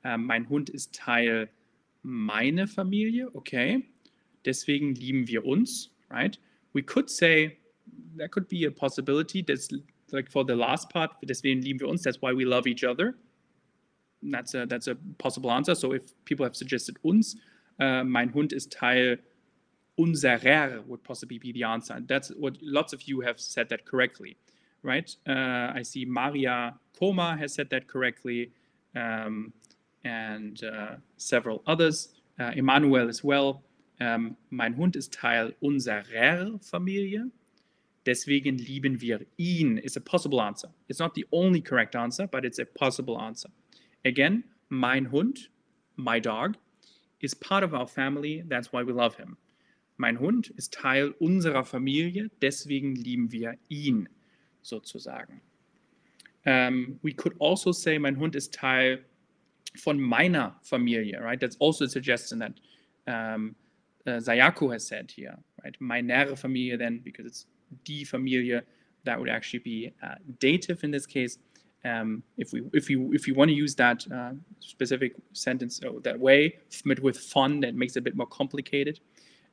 um, 0.05 0.27
mein 0.27 0.45
Hund 0.49 0.71
ist 0.71 0.93
Teil 0.93 1.47
meine 2.03 2.67
Familie. 2.67 3.29
Okay, 3.37 3.87
deswegen 4.45 4.95
lieben 4.95 5.27
wir 5.27 5.45
uns, 5.45 5.91
right? 6.11 6.39
We 6.73 6.83
could 6.83 7.11
say 7.11 7.59
that 8.17 8.31
could 8.31 8.49
be 8.49 8.65
a 8.65 8.71
possibility. 8.71 9.43
That's 9.43 9.69
like 10.13 10.31
for 10.31 10.45
the 10.45 10.57
last 10.57 10.91
part, 10.91 11.11
deswegen 11.23 11.63
lieben 11.63 11.81
wir 11.81 11.89
uns. 11.89 12.03
That's 12.03 12.21
why 12.21 12.33
we 12.33 12.45
love 12.45 12.67
each 12.67 12.85
other. 12.85 13.15
That's 14.23 14.55
a 14.55 14.67
that's 14.67 14.89
a 14.89 14.97
possible 15.19 15.51
answer. 15.51 15.75
So 15.75 15.93
if 15.93 16.03
people 16.25 16.45
have 16.45 16.57
suggested 16.57 16.97
uns, 17.03 17.37
uh, 17.79 18.05
mein 18.05 18.33
Hund 18.35 18.53
ist 18.53 18.73
Teil 18.73 19.19
unserer 19.99 20.83
would 20.87 21.03
possibly 21.05 21.39
be 21.39 21.53
the 21.53 21.65
answer. 21.65 21.95
And 21.95 22.09
that's 22.09 22.31
what 22.31 22.57
lots 22.63 22.93
of 22.93 23.03
you 23.03 23.21
have 23.21 23.41
said 23.41 23.69
that 23.69 23.85
correctly, 23.85 24.37
right? 24.83 25.15
Uh, 25.27 25.73
I 25.75 25.83
see 25.83 26.05
Maria 26.05 26.75
Koma 26.99 27.37
has 27.37 27.55
said 27.55 27.71
that 27.71 27.87
correctly, 27.87 28.53
um, 28.97 29.53
and 30.05 30.63
uh, 30.65 30.97
several 31.17 31.63
others. 31.67 32.15
Uh, 32.41 32.53
Emmanuel 32.55 33.09
as 33.09 33.25
well. 33.25 33.63
Um, 34.01 34.37
mein 34.51 34.77
Hund 34.77 34.95
ist 34.95 35.13
Teil 35.13 35.53
unserer 35.61 36.61
Familie. 36.61 37.31
Deswegen 38.09 38.57
lieben 38.57 39.03
wir 39.03 39.27
ihn 39.37 39.77
is 39.77 39.95
a 39.99 40.01
possible 40.01 40.41
answer. 40.41 40.71
It's 40.89 40.99
not 40.99 41.15
the 41.15 41.27
only 41.31 41.61
correct 41.61 41.95
answer, 41.95 42.27
but 42.27 42.43
it's 42.43 42.59
a 42.59 42.65
possible 42.65 43.21
answer. 43.21 43.51
Again, 44.03 44.45
mein 44.71 45.13
Hund, 45.13 45.51
my 45.97 46.19
dog, 46.19 46.57
is 47.21 47.35
part 47.35 47.63
of 47.63 47.75
our 47.75 47.87
family. 47.87 48.45
That's 48.49 48.73
why 48.73 48.83
we 48.83 48.95
love 48.95 49.17
him. 49.17 49.37
Mein 49.99 50.19
Hund 50.19 50.51
ist 50.57 50.73
Teil 50.73 51.13
unserer 51.21 51.67
Familie, 51.67 52.31
deswegen 52.41 52.95
lieben 52.95 53.31
wir 53.31 53.59
ihn 53.69 54.09
sozusagen. 54.63 55.43
Um, 56.47 56.99
we 57.03 57.13
could 57.13 57.35
also 57.39 57.73
say, 57.73 57.99
mein 57.99 58.17
Hund 58.17 58.35
ist 58.35 58.55
Teil 58.55 59.05
von 59.77 60.01
meiner 60.01 60.59
Familie, 60.63 61.21
right? 61.21 61.39
That's 61.39 61.59
also 61.61 61.85
a 61.85 61.89
suggestion 61.89 62.39
that 62.39 62.55
um, 63.07 63.55
uh, 64.07 64.13
Sayako 64.13 64.73
has 64.73 64.87
said 64.87 65.11
here, 65.11 65.37
right? 65.63 65.77
Meine 65.79 66.35
Familie 66.37 66.79
then, 66.79 67.03
because 67.05 67.27
it's 67.27 67.47
die 67.85 68.05
Familie, 68.05 68.63
that 69.05 69.19
would 69.19 69.29
actually 69.29 69.61
be 69.61 69.93
uh, 70.03 70.17
dative 70.39 70.85
in 70.85 70.91
this 70.91 71.07
case. 71.07 71.39
Um, 71.85 72.23
if 72.37 72.53
we 72.53 72.63
if 72.73 72.91
you 72.91 73.13
if 73.13 73.29
you 73.29 73.35
want 73.35 73.51
to 73.51 73.55
use 73.55 73.75
that 73.77 74.05
uh, 74.13 74.33
specific 74.59 75.15
sentence 75.33 75.81
oh, 75.87 76.01
that 76.01 76.19
way 76.19 76.59
with 77.01 77.21
von, 77.33 77.61
that 77.61 77.75
makes 77.75 77.95
it 77.97 78.01
a 78.01 78.03
bit 78.03 78.17
more 78.17 78.27
complicated. 78.27 79.01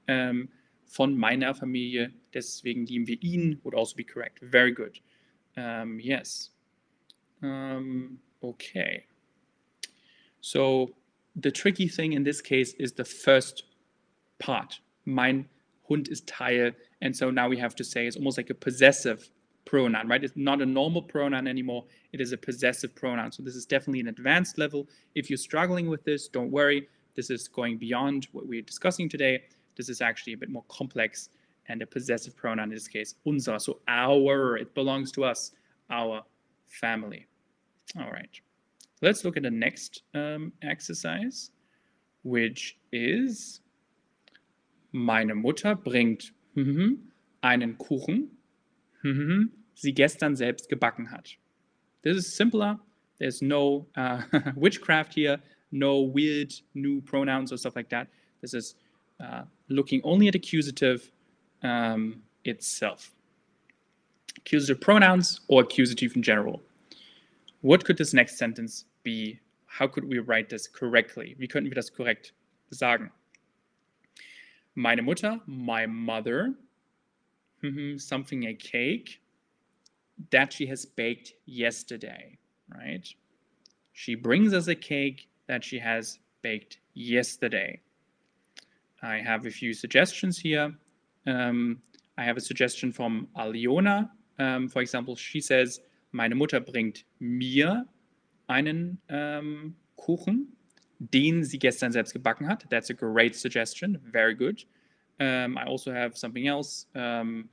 Um, 0.09 0.49
von 0.87 1.17
meiner 1.17 1.53
Familie, 1.53 2.11
deswegen 2.33 2.85
lieben 2.85 3.07
wir 3.07 3.17
ihn 3.21 3.59
would 3.63 3.75
also 3.75 3.95
be 3.95 4.03
correct. 4.03 4.39
Very 4.41 4.71
good. 4.71 4.99
Um, 5.57 5.99
yes. 5.99 6.51
Um, 7.41 8.19
okay. 8.43 9.05
So 10.41 10.89
the 11.35 11.51
tricky 11.51 11.87
thing 11.87 12.13
in 12.13 12.23
this 12.23 12.41
case 12.41 12.73
is 12.73 12.93
the 12.93 13.05
first 13.05 13.63
part. 14.39 14.79
Mein 15.05 15.49
Hund 15.89 16.07
ist 16.07 16.27
Teil 16.27 16.73
and 17.01 17.15
so 17.15 17.29
now 17.29 17.47
we 17.47 17.57
have 17.57 17.75
to 17.75 17.83
say 17.83 18.07
it's 18.07 18.17
almost 18.17 18.37
like 18.37 18.49
a 18.49 18.55
possessive 18.55 19.29
pronoun, 19.65 20.07
right? 20.07 20.23
It's 20.23 20.35
not 20.35 20.61
a 20.61 20.65
normal 20.65 21.01
pronoun 21.01 21.47
anymore. 21.47 21.85
It 22.13 22.21
is 22.21 22.31
a 22.31 22.37
possessive 22.37 22.95
pronoun. 22.95 23.31
So 23.31 23.43
this 23.43 23.55
is 23.55 23.65
definitely 23.65 23.99
an 23.99 24.07
advanced 24.07 24.57
level. 24.57 24.87
If 25.15 25.29
you're 25.29 25.37
struggling 25.37 25.89
with 25.89 26.03
this, 26.03 26.27
don't 26.27 26.51
worry. 26.51 26.87
This 27.15 27.29
is 27.29 27.47
going 27.47 27.77
beyond 27.77 28.27
what 28.31 28.47
we're 28.47 28.61
discussing 28.61 29.09
today. 29.09 29.43
This 29.75 29.89
is 29.89 30.01
actually 30.01 30.33
a 30.33 30.37
bit 30.37 30.49
more 30.49 30.63
complex 30.69 31.29
and 31.67 31.81
a 31.81 31.85
possessive 31.85 32.35
pronoun 32.35 32.69
in 32.69 32.75
this 32.75 32.87
case, 32.87 33.15
unser. 33.25 33.57
So 33.59 33.79
our, 33.87 34.57
it 34.57 34.73
belongs 34.75 35.11
to 35.13 35.25
us, 35.25 35.51
our 35.89 36.23
family. 36.67 37.25
All 37.99 38.11
right. 38.11 38.29
Let's 39.01 39.25
look 39.25 39.37
at 39.37 39.43
the 39.43 39.51
next 39.51 40.03
um, 40.13 40.53
exercise, 40.61 41.51
which 42.23 42.77
is 42.91 43.61
meine 44.93 45.35
Mutter 45.35 45.75
bringt 45.75 46.31
mhm, 46.55 47.11
einen 47.41 47.77
Kuchen, 47.77 48.37
mhm, 49.03 49.51
sie 49.73 49.93
gestern 49.93 50.35
selbst 50.35 50.69
gebacken 50.69 51.11
hat. 51.11 51.37
This 52.01 52.17
is 52.17 52.35
simpler. 52.35 52.79
There's 53.19 53.41
no 53.41 53.87
uh, 53.95 54.21
witchcraft 54.55 55.13
here, 55.13 55.39
no 55.71 56.01
weird 56.01 56.53
new 56.73 57.01
pronouns 57.01 57.51
or 57.51 57.57
stuff 57.57 57.75
like 57.75 57.89
that. 57.89 58.07
This 58.41 58.53
is 58.53 58.75
uh, 59.19 59.43
looking 59.69 60.01
only 60.03 60.27
at 60.27 60.35
accusative 60.35 61.11
um, 61.63 62.21
itself. 62.43 63.11
Accusative 64.37 64.79
pronouns 64.81 65.41
or 65.47 65.61
accusative 65.61 66.15
in 66.15 66.21
general. 66.21 66.61
What 67.61 67.83
could 67.83 67.97
this 67.97 68.13
next 68.13 68.37
sentence 68.37 68.85
be? 69.03 69.39
How 69.65 69.87
could 69.87 70.07
we 70.07 70.19
write 70.19 70.49
this 70.49 70.67
correctly? 70.67 71.35
Wie 71.39 71.47
könnten 71.47 71.69
wir 71.69 71.75
das 71.75 71.89
korrekt 71.89 72.33
sagen? 72.69 73.11
Meine 74.75 75.01
Mutter, 75.01 75.39
my 75.47 75.85
mother, 75.85 76.53
mm-hmm, 77.63 77.97
something 77.97 78.47
a 78.47 78.53
cake 78.53 79.21
that 80.31 80.53
she 80.53 80.65
has 80.65 80.85
baked 80.85 81.33
yesterday, 81.45 82.37
right? 82.69 83.07
She 83.93 84.15
brings 84.15 84.53
us 84.53 84.67
a 84.67 84.75
cake 84.75 85.29
that 85.47 85.63
she 85.63 85.79
has 85.79 86.19
baked 86.41 86.79
yesterday. 86.93 87.79
I 89.01 89.17
have 89.17 89.45
a 89.45 89.49
few 89.51 89.73
suggestions 89.73 90.37
here. 90.37 90.73
Um, 91.27 91.81
I 92.17 92.23
have 92.23 92.37
a 92.37 92.41
suggestion 92.41 92.91
from 92.91 93.27
Aliona. 93.37 94.09
Um, 94.39 94.67
for 94.67 94.81
example, 94.81 95.15
she 95.15 95.39
says, 95.39 95.81
meine 96.11 96.35
Mutter 96.35 96.59
bringt 96.59 97.03
mir 97.19 97.85
einen 98.47 98.97
um, 99.09 99.75
Kuchen, 99.97 100.47
den 100.99 101.43
sie 101.43 101.59
gestern 101.59 101.91
selbst 101.91 102.13
gebacken 102.13 102.47
hat. 102.47 102.65
That's 102.69 102.89
a 102.89 102.93
great 102.93 103.35
suggestion. 103.35 103.99
Very 104.11 104.35
good. 104.35 104.65
Um, 105.19 105.57
I 105.57 105.65
also 105.65 105.91
have 105.93 106.17
something 106.17 106.47
else. 106.47 106.87
Um, 106.93 107.49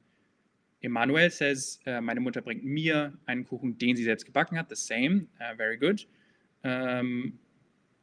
Emanuel 0.82 1.30
says, 1.30 1.78
uh, 1.86 2.00
meine 2.00 2.20
Mutter 2.20 2.40
bringt 2.40 2.64
mir 2.64 3.12
einen 3.26 3.44
Kuchen, 3.44 3.78
den 3.78 3.96
sie 3.96 4.04
selbst 4.04 4.26
gebacken 4.26 4.58
hat. 4.58 4.68
The 4.68 4.76
same. 4.76 5.28
Uh, 5.40 5.54
very 5.56 5.76
good. 5.76 6.04
Um, 6.64 7.38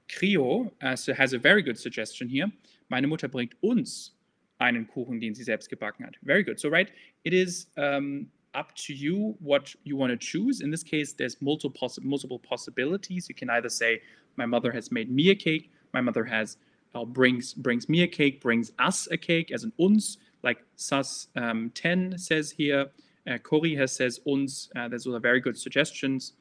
Crio 0.08 0.72
uh, 0.82 0.96
has 1.14 1.34
a 1.34 1.40
very 1.40 1.62
good 1.62 1.78
suggestion 1.78 2.30
here. 2.30 2.52
Meine 2.90 3.08
Mutter 3.08 3.28
bringt 3.28 3.56
uns 3.62 4.16
einen 4.60 4.88
Kuchen, 4.88 5.20
den 5.20 5.36
sie 5.36 5.44
selbst 5.44 5.70
gebacken 5.70 6.06
hat. 6.06 6.16
Very 6.24 6.44
good. 6.44 6.60
So, 6.60 6.70
right, 6.70 6.92
it 7.24 7.34
is 7.34 7.68
um, 7.78 8.28
up 8.54 8.74
to 8.76 8.94
you 8.94 9.36
what 9.40 9.76
you 9.84 9.96
want 9.96 10.12
to 10.12 10.18
choose. 10.18 10.62
In 10.62 10.72
this 10.72 10.84
case, 10.84 11.14
there's 11.14 11.42
multiple, 11.42 11.90
multiple 12.02 12.40
possibilities. 12.40 13.30
You 13.30 13.36
can 13.36 13.50
either 13.50 13.70
say, 13.70 14.02
my 14.36 14.46
mother 14.46 14.72
has 14.72 14.92
made 14.92 15.12
me 15.12 15.30
a 15.30 15.36
cake. 15.36 15.72
My 15.94 16.02
mother 16.02 16.26
has 16.26 16.58
uh, 16.96 17.06
brings 17.06 17.54
brings 17.54 17.88
me 17.90 18.04
a 18.04 18.08
cake, 18.08 18.42
brings 18.42 18.72
us 18.80 19.08
a 19.12 19.18
cake 19.18 19.52
as 19.52 19.64
an 19.64 19.74
uns, 19.80 20.18
like 20.44 20.64
Sas 20.76 21.28
um, 21.36 21.72
10 21.76 22.18
says 22.18 22.52
here. 22.52 22.88
Uh, 23.30 23.38
Cory 23.38 23.76
has 23.76 23.92
says 23.92 24.20
uns. 24.26 24.70
Uh, 24.76 24.88
those 24.88 25.06
are 25.08 25.20
very 25.20 25.40
good 25.40 25.58
suggestions. 25.58 26.34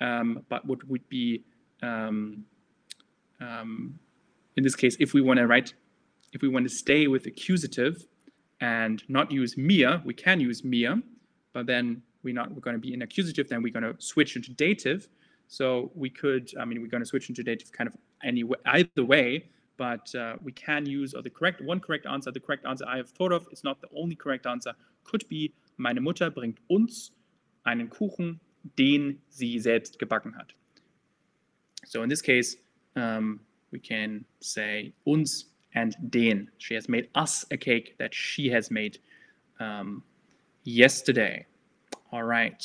Um, 0.00 0.44
but 0.48 0.64
what 0.66 0.86
would 0.88 1.08
be 1.08 1.42
um, 1.82 2.44
um 3.40 3.98
in 4.56 4.64
this 4.64 4.74
case, 4.74 4.96
if 4.98 5.14
we 5.14 5.20
want 5.20 5.38
to 5.38 5.46
write 5.46 5.74
if 6.32 6.42
we 6.42 6.48
want 6.48 6.68
to 6.68 6.74
stay 6.74 7.06
with 7.06 7.26
accusative 7.26 8.06
and 8.60 9.02
not 9.08 9.30
use 9.30 9.56
mir, 9.56 10.02
we 10.04 10.14
can 10.14 10.40
use 10.40 10.64
mir, 10.64 11.00
but 11.52 11.66
then 11.66 12.02
we're 12.22 12.34
not 12.34 12.50
we're 12.50 12.60
going 12.60 12.74
to 12.74 12.80
be 12.80 12.92
in 12.92 13.02
accusative, 13.02 13.48
then 13.48 13.62
we're 13.62 13.72
going 13.72 13.94
to 13.94 13.94
switch 13.98 14.36
into 14.36 14.52
dative. 14.52 15.08
So 15.48 15.90
we 15.94 16.10
could, 16.10 16.50
I 16.60 16.64
mean, 16.64 16.80
we're 16.80 16.88
going 16.88 17.02
to 17.02 17.06
switch 17.08 17.28
into 17.28 17.42
dative 17.42 17.72
kind 17.72 17.88
of 17.88 17.94
any 18.22 18.44
either 18.66 19.04
way, 19.04 19.48
but 19.78 20.14
uh, 20.14 20.36
we 20.42 20.52
can 20.52 20.84
use 20.86 21.14
or 21.14 21.22
the 21.22 21.30
correct 21.30 21.60
one 21.62 21.80
correct 21.80 22.06
answer. 22.06 22.30
The 22.30 22.40
correct 22.40 22.66
answer 22.66 22.84
I 22.86 22.98
have 22.98 23.08
thought 23.08 23.32
of, 23.32 23.48
it's 23.50 23.64
not 23.64 23.80
the 23.80 23.88
only 23.96 24.14
correct 24.14 24.46
answer, 24.46 24.72
could 25.04 25.26
be 25.28 25.52
meine 25.78 26.00
Mutter 26.00 26.30
bringt 26.30 26.58
uns 26.68 27.12
einen 27.64 27.88
Kuchen, 27.88 28.40
den 28.76 29.18
sie 29.30 29.58
selbst 29.58 29.98
gebacken 29.98 30.36
hat. 30.36 30.52
So 31.86 32.02
in 32.02 32.10
this 32.10 32.20
case, 32.20 32.56
um, 32.96 33.40
we 33.70 33.78
can 33.78 34.24
say 34.40 34.92
uns 35.06 35.46
and 35.74 35.96
den. 36.10 36.50
She 36.58 36.74
has 36.74 36.88
made 36.88 37.08
us 37.14 37.46
a 37.50 37.56
cake 37.56 37.96
that 37.98 38.14
she 38.14 38.48
has 38.50 38.70
made 38.70 38.98
um, 39.60 40.02
yesterday. 40.64 41.46
All 42.12 42.24
right. 42.24 42.62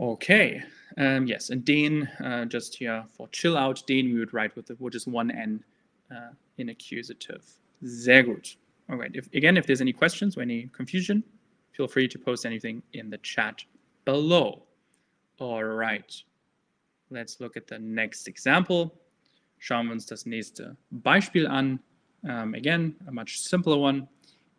Okay. 0.00 0.62
Um, 0.96 1.26
yes, 1.26 1.50
and 1.50 1.64
den, 1.64 2.06
uh, 2.24 2.46
just 2.46 2.74
here 2.74 3.04
for 3.10 3.28
chill 3.28 3.56
out, 3.56 3.82
den 3.86 4.06
we 4.06 4.18
would 4.18 4.32
write 4.32 4.56
with, 4.56 4.66
the, 4.66 4.76
with 4.78 4.94
just 4.94 5.06
one 5.06 5.30
N 5.30 5.62
uh, 6.10 6.30
in 6.56 6.70
accusative. 6.70 7.44
Sehr 7.84 8.22
gut. 8.22 8.56
All 8.88 8.96
right. 8.96 9.10
If, 9.14 9.28
again, 9.34 9.56
if 9.56 9.66
there's 9.66 9.80
any 9.80 9.92
questions 9.92 10.36
or 10.36 10.40
any 10.40 10.68
confusion, 10.72 11.22
feel 11.72 11.86
free 11.86 12.08
to 12.08 12.18
post 12.18 12.44
anything 12.46 12.82
in 12.94 13.10
the 13.10 13.18
chat 13.18 13.62
below. 14.04 14.62
All 15.38 15.64
right. 15.64 16.12
Let's 17.10 17.40
look 17.40 17.56
at 17.56 17.66
the 17.66 17.78
next 17.78 18.26
example. 18.26 18.92
Schauen 19.58 19.86
wir 19.86 19.92
uns 19.92 20.06
das 20.06 20.24
nächste 20.24 20.76
Beispiel 20.90 21.46
an. 21.46 21.78
Um, 22.22 22.54
again, 22.54 22.96
a 23.06 23.12
much 23.12 23.40
simpler 23.40 23.78
one. 23.78 24.08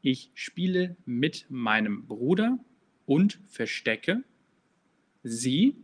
Ich 0.01 0.31
spiele 0.33 0.95
mit 1.05 1.45
meinem 1.49 2.05
Bruder 2.07 2.57
und 3.05 3.39
verstecke 3.47 4.23
sie, 5.23 5.75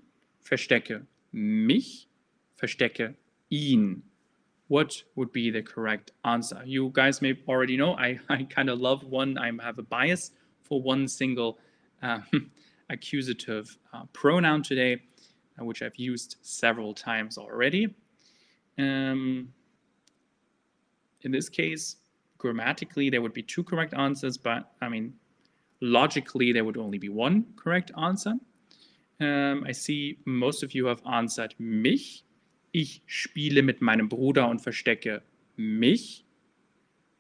verstecke 0.44 1.06
mich, 1.32 2.08
verstecke 2.62 3.16
ihn. 3.50 4.04
What 4.68 5.04
would 5.16 5.32
be 5.32 5.50
the 5.50 5.62
correct 5.62 6.12
answer? 6.26 6.62
You 6.66 6.90
guys 6.94 7.22
may 7.22 7.38
already 7.48 7.78
know 7.78 7.96
I, 7.96 8.20
I 8.30 8.44
kind 8.44 8.70
of 8.70 8.80
love 8.80 9.04
one, 9.04 9.38
I 9.38 9.52
have 9.64 9.78
a 9.80 9.84
bias 9.84 10.32
for 10.62 10.82
one 10.82 11.08
single 11.08 11.58
uh, 12.02 12.20
accusative 12.90 13.78
uh, 13.94 14.04
pronoun 14.14 14.64
today, 14.64 15.02
uh, 15.60 15.66
which 15.66 15.82
I've 15.82 15.96
used 15.96 16.38
several 16.42 16.94
times 16.94 17.38
already. 17.38 17.96
Um, 18.78 19.54
in 21.22 21.32
this 21.32 21.50
case, 21.50 21.96
grammatically, 22.38 23.10
there 23.10 23.22
would 23.22 23.34
be 23.34 23.42
two 23.42 23.64
correct 23.64 23.94
answers, 23.94 24.38
but 24.38 24.72
I 24.82 24.90
mean, 24.90 25.14
logically, 25.82 26.52
there 26.52 26.64
would 26.64 26.78
only 26.78 26.98
be 26.98 27.10
one 27.10 27.46
correct 27.56 27.92
answer. 28.02 28.34
Um, 29.20 29.64
I 29.66 29.72
see 29.72 30.20
most 30.26 30.64
of 30.64 30.74
you 30.74 30.88
have 30.88 31.02
answered 31.06 31.56
mich. 31.58 32.24
Ich 32.72 33.02
spiele 33.06 33.64
mit 33.64 33.82
meinem 33.82 34.10
Bruder 34.10 34.48
und 34.48 34.60
verstecke 34.62 35.24
mich. 35.56 36.26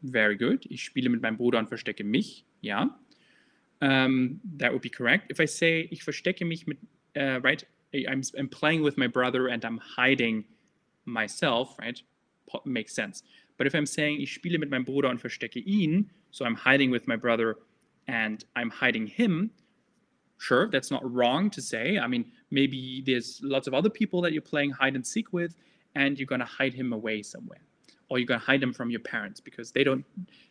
Very 0.04 0.38
good. 0.38 0.68
Ich 0.70 0.84
spiele 0.84 1.10
mit 1.10 1.22
meinem 1.22 1.38
Bruder 1.38 1.58
und 1.60 1.70
verstecke 1.70 2.04
mich. 2.04 2.46
Ja. 2.62 3.00
Um, 3.82 4.40
that 4.58 4.72
would 4.72 4.82
be 4.82 4.90
correct. 4.90 5.32
If 5.32 5.40
I 5.40 5.48
say, 5.48 5.88
ich 5.92 6.04
verstecke 6.04 6.46
mich 6.46 6.68
mit, 6.68 6.78
uh, 7.16 7.40
right, 7.44 7.66
I'm, 7.94 8.22
I'm 8.38 8.50
playing 8.50 8.84
with 8.84 8.98
my 8.98 9.08
brother 9.08 9.48
and 9.48 9.64
I'm 9.64 9.80
hiding 9.80 10.46
myself, 11.06 11.78
right, 11.80 12.02
makes 12.66 12.94
sense. 12.94 13.24
But 13.58 13.66
if 13.66 13.74
I'm 13.74 13.86
saying, 13.86 14.22
ich 14.22 14.34
spiele 14.34 14.60
mit 14.60 14.70
meinem 14.70 14.86
Bruder 14.86 15.10
und 15.10 15.20
verstecke 15.20 15.60
ihn, 15.60 16.12
so 16.32 16.46
I'm 16.46 16.56
hiding 16.56 16.92
with 16.92 17.08
my 17.08 17.16
brother 17.16 17.58
and 18.08 18.46
I'm 18.56 18.70
hiding 18.70 19.08
him, 19.08 19.52
sure, 20.38 20.69
that's 20.69 20.91
not 20.91 21.02
wrong 21.12 21.50
to 21.52 21.62
say. 21.62 21.97
I 21.97 22.08
mean, 22.08 22.32
maybe 22.52 23.04
there's 23.06 23.39
lots 23.43 23.67
of 23.67 23.73
other 23.73 23.89
people 23.89 24.21
that 24.21 24.34
you're 24.34 24.41
playing 24.41 24.71
hide 24.71 24.95
and 24.95 25.06
seek 25.06 25.34
with, 25.34 25.56
and 25.95 26.17
you're 26.17 26.28
going 26.28 26.39
to 26.39 26.45
hide 26.45 26.73
him 26.73 26.93
away 26.93 27.21
somewhere. 27.21 27.62
Or 28.10 28.19
you're 28.19 28.28
going 28.28 28.39
to 28.39 28.45
hide 28.45 28.63
him 28.63 28.73
from 28.73 28.89
your 28.89 29.02
parents 29.02 29.41
because 29.41 29.71
they 29.71 29.84
don't, 29.84 30.06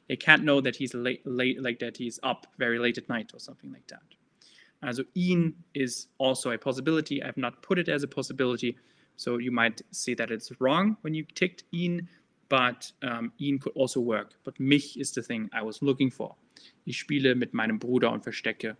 they 0.09 0.17
can't 0.17 0.45
know 0.45 0.61
that 0.61 0.77
he's 0.77 0.93
late, 0.93 1.27
late, 1.27 1.63
like 1.63 1.79
that 1.79 1.97
he's 1.97 2.21
up 2.23 2.47
very 2.59 2.79
late 2.79 2.99
at 2.99 3.09
night 3.09 3.31
or 3.33 3.41
something 3.41 3.73
like 3.73 3.87
that. 3.87 4.95
So 4.95 5.05
ihn 5.15 5.55
is 5.75 6.09
also 6.19 6.51
a 6.51 6.59
possibility. 6.59 7.23
I've 7.23 7.39
not 7.39 7.63
put 7.63 7.79
it 7.79 7.89
as 7.89 8.03
a 8.03 8.09
possibility 8.09 8.77
so 9.17 9.39
you 9.39 9.51
might 9.51 9.81
see 9.91 10.15
that 10.15 10.31
it's 10.31 10.53
wrong 10.61 10.97
when 11.01 11.15
you 11.15 11.25
ticked 11.35 11.65
ihn, 11.73 12.09
but 12.49 12.93
um, 13.03 13.33
could 13.39 13.73
also 13.75 14.01
work. 14.01 14.35
But 14.45 14.61
mich 14.61 14.97
is 14.97 15.13
the 15.13 15.23
thing 15.23 15.49
I 15.53 15.63
was 15.63 15.83
looking 15.83 16.11
for. 16.11 16.37
Ich 16.85 16.99
spiele 16.99 17.35
mit 17.35 17.53
meinem 17.53 17.79
Bruder 17.79 18.11
und 18.13 18.23
verstecke 18.23 18.77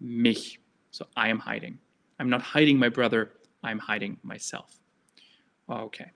mich. 0.00 0.58
So 0.90 1.06
I 1.16 1.28
am 1.28 1.38
hiding. 1.38 1.78
I'm 2.18 2.28
not 2.28 2.42
hiding 2.42 2.78
my 2.78 2.88
brother, 2.88 3.32
I'm 3.62 3.78
hiding 3.78 4.18
myself. 4.22 4.80
Okay. 5.68 6.10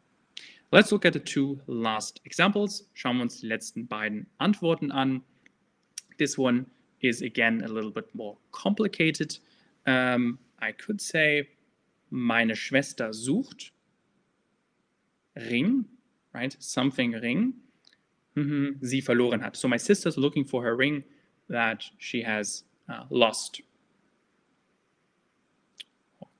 Let's 0.72 0.90
look 0.90 1.04
at 1.04 1.12
the 1.12 1.20
two 1.20 1.60
last 1.66 2.20
examples. 2.24 2.88
Schauen 2.94 3.16
wir 3.16 3.22
uns 3.22 3.40
die 3.40 3.46
letzten 3.46 3.86
beiden 3.86 4.26
Antworten 4.40 4.90
an. 4.90 5.22
This 6.18 6.38
one 6.38 6.66
is 7.00 7.20
again 7.20 7.62
a 7.64 7.68
little 7.68 7.90
bit 7.90 8.06
more 8.14 8.38
complicated. 8.52 9.38
Um, 9.86 10.38
I 10.60 10.72
could 10.72 11.00
say 11.00 11.48
meine 12.10 12.56
Schwester 12.56 13.12
sucht 13.12 13.72
Ring, 15.36 15.84
right? 16.32 16.56
Something 16.58 17.12
Ring, 17.12 17.54
mhm, 18.36 18.76
sie 18.80 19.02
verloren 19.02 19.40
hat. 19.40 19.56
So 19.56 19.68
my 19.68 19.78
sister's 19.78 20.16
looking 20.16 20.44
for 20.44 20.62
her 20.62 20.76
ring 20.76 21.04
that 21.48 21.84
she 21.98 22.22
has 22.22 22.64
uh, 22.88 23.04
lost. 23.10 23.60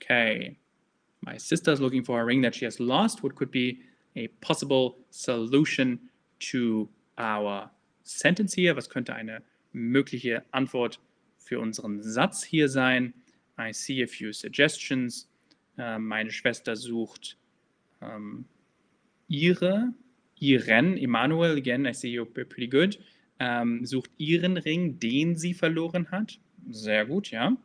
Okay. 0.03 0.57
My 1.21 1.37
sister's 1.37 1.81
looking 1.81 2.03
for 2.03 2.21
a 2.21 2.25
ring 2.25 2.43
that 2.43 2.55
she 2.55 2.65
has 2.65 2.81
lost. 2.81 3.23
What 3.23 3.37
could 3.37 3.51
be 3.51 3.79
a 4.17 4.27
possible 4.41 4.97
solution 5.11 6.01
to 6.51 6.89
our 7.17 7.71
sentence 8.03 8.55
hier? 8.55 8.75
Was 8.75 8.89
könnte 8.89 9.15
eine 9.15 9.43
mögliche 9.73 10.43
Antwort 10.51 10.99
für 11.39 11.61
unseren 11.61 12.03
Satz 12.03 12.43
hier 12.43 12.69
sein? 12.69 13.15
I 13.57 13.73
see 13.73 14.03
a 14.03 14.07
few 14.07 14.33
suggestions. 14.33 15.29
Äh, 15.79 15.99
meine 15.99 16.33
Schwester 16.33 16.75
sucht 16.75 17.37
ähm, 18.01 18.47
ihre, 19.29 19.95
ihren, 20.41 20.97
Emanuel, 20.97 21.57
again, 21.57 21.87
I 21.87 21.95
see 21.95 22.09
you're 22.09 22.27
pretty 22.27 22.67
good, 22.67 22.99
ähm, 23.39 23.87
sucht 23.87 24.11
ihren 24.19 24.57
Ring, 24.57 24.99
den 24.99 25.37
sie 25.37 25.55
verloren 25.55 26.11
hat. 26.11 26.41
Sehr 26.71 27.07
gut, 27.07 27.31
ja. 27.31 27.57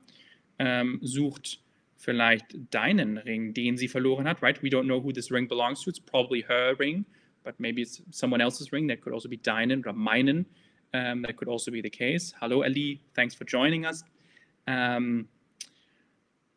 Ähm, 0.60 1.00
sucht 1.02 1.62
vielleicht 1.98 2.58
deinen 2.72 3.18
Ring, 3.18 3.54
den 3.54 3.78
sie 3.78 3.88
verloren 3.88 4.28
hat, 4.28 4.42
right? 4.42 4.62
We 4.62 4.70
don't 4.70 4.86
know 4.86 5.02
who 5.02 5.12
this 5.12 5.32
ring 5.32 5.48
belongs 5.48 5.84
to. 5.84 5.90
It's 5.90 6.00
probably 6.00 6.42
her 6.42 6.76
ring, 6.78 7.06
but 7.44 7.60
maybe 7.60 7.82
it's 7.82 8.02
someone 8.12 8.40
else's 8.42 8.72
ring. 8.72 8.88
That 8.88 9.02
could 9.02 9.14
also 9.14 9.28
be 9.28 9.38
deinen 9.38 9.80
oder 9.80 9.94
meinen. 9.94 10.46
Um, 10.94 11.22
that 11.24 11.36
could 11.36 11.50
also 11.50 11.72
be 11.72 11.82
the 11.82 11.90
case. 11.90 12.34
Hello, 12.40 12.64
Ali. 12.64 13.02
Thanks 13.14 13.36
for 13.36 13.44
joining 13.46 13.86
us. 13.86 14.04
Um, 14.68 15.28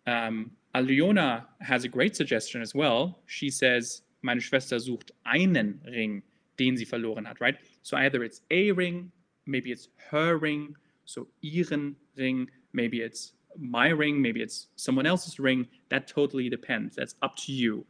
um, 0.07 0.53
Aliona 0.74 1.47
has 1.61 1.84
a 1.84 1.88
great 1.88 2.14
suggestion 2.14 2.62
as 2.62 2.74
well. 2.74 3.18
She 3.26 3.51
says, 3.51 4.03
meine 4.22 4.41
Schwester 4.41 4.78
sucht 4.78 5.11
einen 5.24 5.80
Ring, 5.84 6.22
den 6.59 6.76
sie 6.76 6.84
verloren 6.84 7.26
hat, 7.26 7.41
right? 7.41 7.57
So 7.82 7.97
either 7.97 8.22
it's 8.22 8.43
a 8.51 8.70
ring, 8.72 9.11
maybe 9.47 9.72
it's 9.72 9.88
her 10.11 10.36
ring, 10.36 10.76
so 11.07 11.26
ihren 11.43 11.97
Ring, 12.16 12.51
maybe 12.72 13.01
it's 13.01 13.32
my 13.59 13.88
ring, 13.88 14.20
maybe 14.20 14.42
it's 14.42 14.68
someone 14.76 15.07
else's 15.07 15.38
ring. 15.38 15.66
That 15.88 16.07
totally 16.07 16.48
depends. 16.48 16.96
That's 16.96 17.14
up 17.22 17.36
to 17.36 17.53
you. 17.53 17.84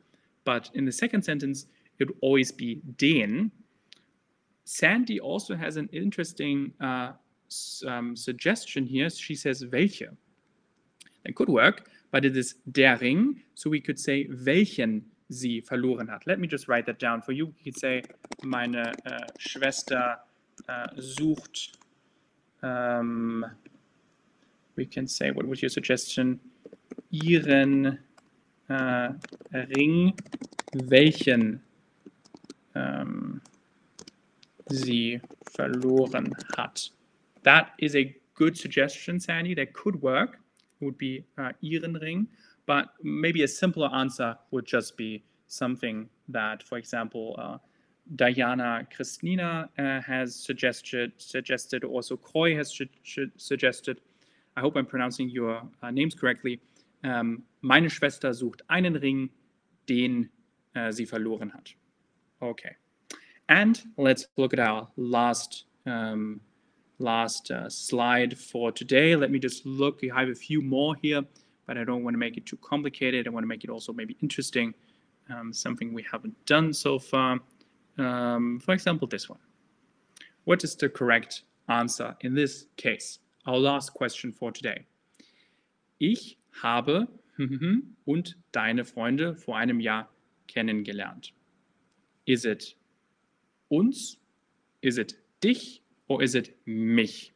But 0.45 0.71
in 0.75 0.85
the 0.85 0.93
second 0.93 1.23
sentence, 1.23 1.67
it 1.99 2.09
would 2.09 2.17
always 2.23 2.51
be 2.51 2.81
den. 2.97 3.51
Sandy 4.65 5.21
also 5.21 5.55
has 5.57 5.77
an 5.77 5.89
interesting 5.93 6.73
uh, 6.81 7.13
um, 7.87 8.17
suggestion 8.17 8.87
here. 8.87 9.11
She 9.11 9.35
says 9.35 9.65
welche. 9.73 10.09
That 11.25 11.35
could 11.35 11.49
work, 11.49 11.91
but 12.13 12.25
it 12.25 12.37
is 12.37 12.55
der 12.73 12.97
Ring, 12.97 13.43
so 13.55 13.69
we 13.69 13.81
could 13.81 13.99
say 13.99 14.27
welchen 14.45 15.03
sie 15.31 15.61
verloren 15.61 16.09
hat. 16.09 16.23
Let 16.27 16.39
me 16.41 16.47
just 16.47 16.69
write 16.69 16.87
that 16.87 16.99
down 16.99 17.21
for 17.21 17.33
you. 17.33 17.47
We 17.47 17.65
could 17.65 17.79
say 17.79 18.03
meine 18.43 18.93
uh, 19.07 19.27
Schwester 19.39 20.17
uh, 20.69 20.87
sucht. 20.99 21.73
Um, 22.63 23.45
we 24.81 24.87
can 24.87 25.07
say, 25.07 25.31
what 25.31 25.47
was 25.47 25.61
your 25.63 25.69
suggestion? 25.69 26.41
Ihren 27.13 27.99
uh, 28.71 29.09
Ring, 29.77 30.15
welchen 30.75 31.61
um, 32.75 33.43
sie 34.71 35.21
verloren 35.55 36.33
hat. 36.57 36.89
That 37.43 37.73
is 37.79 37.95
a 37.95 38.17
good 38.35 38.57
suggestion, 38.57 39.21
Sandy. 39.21 39.55
That 39.55 39.75
could 39.75 40.01
work. 40.01 40.39
It 40.81 40.85
would 40.87 40.97
be 40.97 41.25
uh, 41.37 41.53
ihren 41.63 42.01
Ring. 42.01 42.27
But 42.65 42.87
maybe 43.03 43.43
a 43.43 43.49
simpler 43.49 43.91
answer 43.93 44.37
would 44.51 44.65
just 44.65 44.97
be 44.97 45.23
something 45.47 46.09
that, 46.29 46.63
for 46.63 46.79
example, 46.79 47.37
uh, 47.39 47.59
Diana 48.17 48.87
Christina 48.95 49.69
uh, 49.79 50.01
has 50.01 50.35
suggested, 50.35 51.13
suggested, 51.19 51.85
also 51.85 52.17
Croy 52.17 52.57
has 52.57 52.81
suggested. 53.37 54.01
I 54.61 54.63
hope 54.63 54.77
I'm 54.77 54.85
pronouncing 54.85 55.31
your 55.31 55.63
uh, 55.83 55.91
names 55.91 56.15
correctly. 56.15 56.61
Um, 57.03 57.45
meine 57.63 57.89
Schwester 57.89 58.35
sucht 58.35 58.61
einen 58.69 58.95
Ring, 58.95 59.31
den 59.89 60.29
uh, 60.77 60.93
sie 60.93 61.07
verloren 61.07 61.51
hat. 61.51 61.75
Okay. 62.43 62.77
And 63.49 63.83
let's 63.97 64.27
look 64.37 64.53
at 64.53 64.61
our 64.61 64.91
last 64.99 65.65
um, 65.87 66.43
last 66.99 67.51
uh, 67.51 67.71
slide 67.71 68.39
for 68.39 68.71
today. 68.71 69.17
Let 69.17 69.31
me 69.31 69.39
just 69.39 69.65
look. 69.65 70.01
I 70.05 70.21
have 70.21 70.29
a 70.29 70.35
few 70.35 70.61
more 70.61 70.95
here, 71.01 71.23
but 71.67 71.79
I 71.79 71.85
don't 71.85 72.05
want 72.05 72.13
to 72.13 72.19
make 72.19 72.37
it 72.37 72.45
too 72.45 72.59
complicated. 72.59 73.27
I 73.27 73.31
want 73.31 73.45
to 73.45 73.49
make 73.49 73.65
it 73.65 73.71
also 73.71 73.95
maybe 73.95 74.19
interesting, 74.21 74.75
um, 75.31 75.55
something 75.55 75.95
we 75.95 76.03
haven't 76.03 76.37
done 76.45 76.75
so 76.75 76.99
far. 76.99 77.41
Um, 77.97 78.61
for 78.61 78.75
example, 78.75 79.09
this 79.09 79.27
one. 79.27 79.41
What 80.45 80.65
is 80.65 80.77
the 80.77 80.91
correct 80.91 81.45
answer 81.67 82.15
in 82.21 82.35
this 82.35 82.67
case? 82.77 83.20
Our 83.47 83.59
last 83.59 83.95
question 83.95 84.33
for 84.33 84.53
today. 84.53 84.85
Ich 85.99 86.37
habe 86.63 87.09
und 88.05 88.37
deine 88.53 88.85
Freunde 88.85 89.35
vor 89.35 89.57
einem 89.57 89.81
Jahr 89.81 90.09
kennengelernt. 90.47 91.33
Is 92.27 92.45
it 92.45 92.77
uns? 93.69 94.19
Is 94.83 94.99
it 94.99 95.17
dich? 95.43 95.83
Or 96.09 96.23
is 96.23 96.35
it 96.35 96.55
mich? 96.67 97.33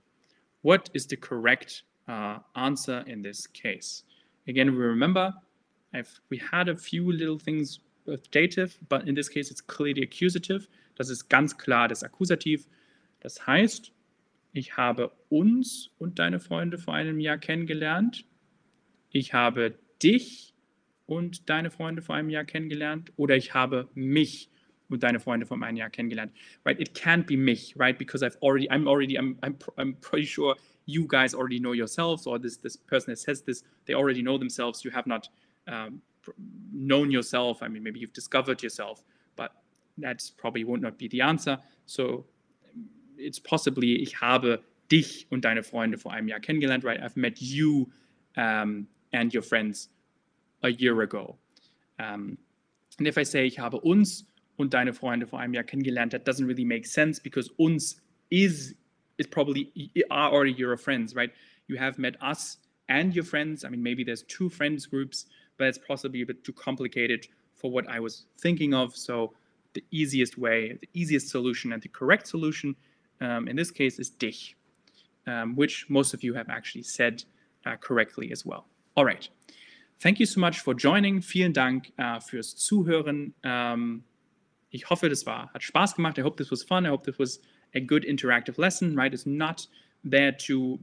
What 0.62 0.90
is 0.94 1.06
the 1.08 1.16
correct 1.16 1.84
uh, 2.08 2.40
answer 2.54 3.04
in 3.06 3.22
this 3.22 3.46
case? 3.46 4.04
Again, 4.46 4.76
we 4.76 4.84
remember 4.84 5.32
I've, 5.94 6.20
we 6.28 6.38
had 6.38 6.68
a 6.68 6.76
few 6.76 7.10
little 7.12 7.38
things 7.38 7.78
with 8.04 8.30
dative, 8.30 8.76
but 8.88 9.08
in 9.08 9.14
this 9.14 9.28
case 9.28 9.50
it's 9.50 9.60
clearly 9.60 10.02
accusative. 10.02 10.68
Das 10.96 11.08
ist 11.08 11.28
ganz 11.28 11.56
klar 11.56 11.88
das 11.88 12.02
Akkusativ. 12.02 12.66
Das 13.20 13.46
heißt, 13.46 13.92
ich 14.54 14.76
habe 14.76 15.10
uns 15.28 15.90
und 15.98 16.20
deine 16.20 16.38
Freunde 16.38 16.78
vor 16.78 16.94
einem 16.94 17.18
Jahr 17.18 17.38
kennengelernt. 17.38 18.24
Ich 19.10 19.34
habe 19.34 19.74
dich 20.00 20.54
und 21.06 21.50
deine 21.50 21.72
Freunde 21.72 22.02
vor 22.02 22.14
einem 22.14 22.30
Jahr 22.30 22.44
kennengelernt. 22.44 23.12
Oder 23.16 23.36
ich 23.36 23.52
habe 23.52 23.88
mich 23.94 24.48
und 24.88 25.02
deine 25.02 25.18
Freunde 25.18 25.44
vor 25.44 25.60
einem 25.60 25.76
Jahr 25.76 25.90
kennengelernt. 25.90 26.32
Right? 26.64 26.80
It 26.80 26.94
can't 26.94 27.26
be 27.26 27.36
mich, 27.36 27.74
right? 27.76 27.98
Because 27.98 28.24
I've 28.24 28.38
already, 28.40 28.68
I'm 28.70 28.86
already, 28.86 29.18
I'm, 29.18 29.36
I'm, 29.42 29.58
I'm 29.76 29.96
pretty 30.00 30.26
sure 30.26 30.54
you 30.86 31.08
guys 31.08 31.34
already 31.34 31.58
know 31.58 31.72
yourselves, 31.72 32.24
or 32.24 32.38
this 32.38 32.58
this 32.58 32.76
person 32.76 33.10
that 33.10 33.18
says 33.18 33.42
this, 33.42 33.64
they 33.86 33.94
already 33.94 34.22
know 34.22 34.38
themselves. 34.38 34.84
You 34.84 34.92
have 34.92 35.06
not 35.06 35.28
um, 35.66 36.00
known 36.72 37.10
yourself. 37.10 37.60
I 37.60 37.68
mean, 37.68 37.82
maybe 37.82 37.98
you've 37.98 38.12
discovered 38.12 38.62
yourself, 38.62 39.02
but 39.34 39.50
that's 39.98 40.30
probably 40.30 40.62
would 40.62 40.82
not 40.82 40.96
be 40.96 41.08
the 41.08 41.22
answer. 41.22 41.58
So 41.86 42.26
it's 43.16 43.40
possibly, 43.40 43.96
ich 43.96 44.20
habe 44.20 44.62
dich 44.90 45.26
und 45.30 45.44
deine 45.44 45.62
Freunde 45.62 45.98
vor 45.98 46.12
einem 46.12 46.28
Jahr 46.28 46.40
kennengelernt, 46.40 46.84
right? 46.84 47.00
I've 47.00 47.18
met 47.18 47.40
you 47.40 47.90
um, 48.36 48.86
and 49.12 49.34
your 49.34 49.42
friends 49.42 49.90
a 50.62 50.68
year 50.68 51.00
ago. 51.00 51.38
Um, 51.98 52.38
and 52.98 53.08
if 53.08 53.16
I 53.18 53.24
say, 53.24 53.46
ich 53.46 53.58
habe 53.58 53.80
uns 53.80 54.24
und 54.56 54.74
deine 54.74 54.92
Freunde 54.92 55.26
vor 55.26 55.40
einem 55.40 55.54
Jahr 55.54 55.64
kennengelernt, 55.64 56.12
that 56.12 56.24
doesn't 56.26 56.46
really 56.46 56.64
make 56.64 56.86
sense 56.86 57.20
because 57.20 57.50
uns 57.58 58.00
is 58.30 58.74
is 59.16 59.26
probably 59.28 59.70
are 60.10 60.32
already 60.32 60.52
your 60.52 60.76
friends, 60.76 61.14
right? 61.14 61.30
You 61.68 61.76
have 61.76 61.98
met 61.98 62.16
us 62.20 62.58
and 62.88 63.14
your 63.14 63.24
friends. 63.24 63.64
I 63.64 63.68
mean, 63.68 63.82
maybe 63.82 64.02
there's 64.04 64.24
two 64.24 64.48
friends 64.48 64.86
groups, 64.86 65.26
but 65.56 65.68
it's 65.68 65.78
possibly 65.78 66.22
a 66.22 66.26
bit 66.26 66.44
too 66.44 66.52
complicated 66.52 67.26
for 67.54 67.70
what 67.70 67.88
I 67.88 68.00
was 68.00 68.26
thinking 68.40 68.74
of. 68.74 68.96
So 68.96 69.32
the 69.74 69.84
easiest 69.90 70.36
way, 70.36 70.76
the 70.80 70.88
easiest 70.94 71.28
solution, 71.28 71.72
and 71.72 71.82
the 71.82 71.88
correct 71.88 72.26
solution 72.26 72.74
um, 73.24 73.48
in 73.48 73.56
this 73.56 73.70
case 73.70 73.98
is 73.98 74.10
dich, 74.10 74.56
um, 75.26 75.56
which 75.56 75.86
most 75.88 76.14
of 76.14 76.22
you 76.22 76.34
have 76.34 76.48
actually 76.48 76.82
said 76.82 77.24
uh, 77.66 77.76
correctly 77.76 78.30
as 78.32 78.44
well. 78.44 78.66
All 78.96 79.04
right. 79.04 79.28
Thank 80.00 80.20
you 80.20 80.26
so 80.26 80.40
much 80.40 80.60
for 80.60 80.74
joining. 80.74 81.20
Vielen 81.20 81.52
Dank 81.52 81.92
uh, 81.98 82.20
fürs 82.20 82.56
Zuhören. 82.56 83.32
Um, 83.44 84.04
ich 84.70 84.90
hoffe, 84.90 85.08
das 85.08 85.24
war, 85.24 85.50
hat 85.54 85.62
Spaß 85.62 85.94
gemacht. 85.94 86.18
I 86.18 86.22
hope 86.22 86.36
this 86.36 86.50
was 86.50 86.62
fun. 86.62 86.84
I 86.84 86.90
hope 86.90 87.04
this 87.04 87.18
was 87.18 87.40
a 87.74 87.80
good 87.80 88.04
interactive 88.04 88.58
lesson, 88.58 88.94
right? 88.96 89.14
It's 89.14 89.26
not 89.26 89.66
there 90.02 90.32
to 90.32 90.78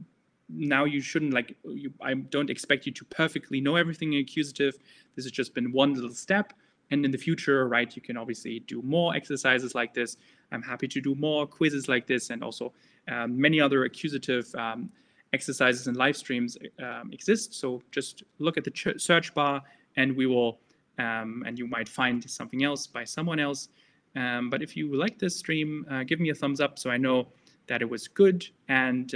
now 0.48 0.84
you 0.84 1.00
shouldn't 1.00 1.32
like 1.32 1.56
you, 1.64 1.92
I 2.00 2.14
don't 2.14 2.50
expect 2.50 2.86
you 2.86 2.92
to 2.92 3.04
perfectly 3.04 3.60
know 3.60 3.76
everything 3.76 4.12
in 4.12 4.20
accusative. 4.20 4.74
This 5.14 5.24
has 5.24 5.32
just 5.32 5.54
been 5.54 5.72
one 5.72 5.94
little 5.94 6.14
step. 6.14 6.52
And 6.90 7.04
in 7.04 7.10
the 7.10 7.18
future, 7.18 7.68
right, 7.68 7.94
you 7.94 8.02
can 8.02 8.16
obviously 8.16 8.60
do 8.60 8.82
more 8.82 9.14
exercises 9.14 9.74
like 9.74 9.94
this. 9.94 10.16
I'm 10.52 10.62
happy 10.62 10.88
to 10.88 11.00
do 11.00 11.14
more 11.14 11.46
quizzes 11.46 11.88
like 11.88 12.06
this 12.06 12.30
and 12.30 12.42
also 12.42 12.72
um, 13.08 13.40
many 13.40 13.60
other 13.60 13.84
accusative 13.84 14.52
um, 14.54 14.90
exercises 15.32 15.86
and 15.86 15.96
live 15.96 16.16
streams 16.16 16.58
um, 16.78 17.10
exist. 17.12 17.54
So 17.54 17.82
just 17.90 18.22
look 18.38 18.56
at 18.56 18.64
the 18.64 18.94
search 18.96 19.34
bar 19.34 19.62
and 19.96 20.16
we 20.16 20.26
will, 20.26 20.58
um, 20.98 21.42
and 21.46 21.58
you 21.58 21.66
might 21.66 21.88
find 21.88 22.28
something 22.28 22.62
else 22.62 22.86
by 22.86 23.04
someone 23.04 23.40
else. 23.40 23.68
Um, 24.14 24.50
but 24.50 24.62
if 24.62 24.76
you 24.76 24.94
like 24.94 25.18
this 25.18 25.36
stream, 25.36 25.86
uh, 25.90 26.04
give 26.04 26.20
me 26.20 26.30
a 26.30 26.34
thumbs 26.34 26.60
up 26.60 26.78
so 26.78 26.90
I 26.90 26.98
know 26.98 27.28
that 27.66 27.80
it 27.80 27.88
was 27.88 28.08
good 28.08 28.46
and 28.68 29.14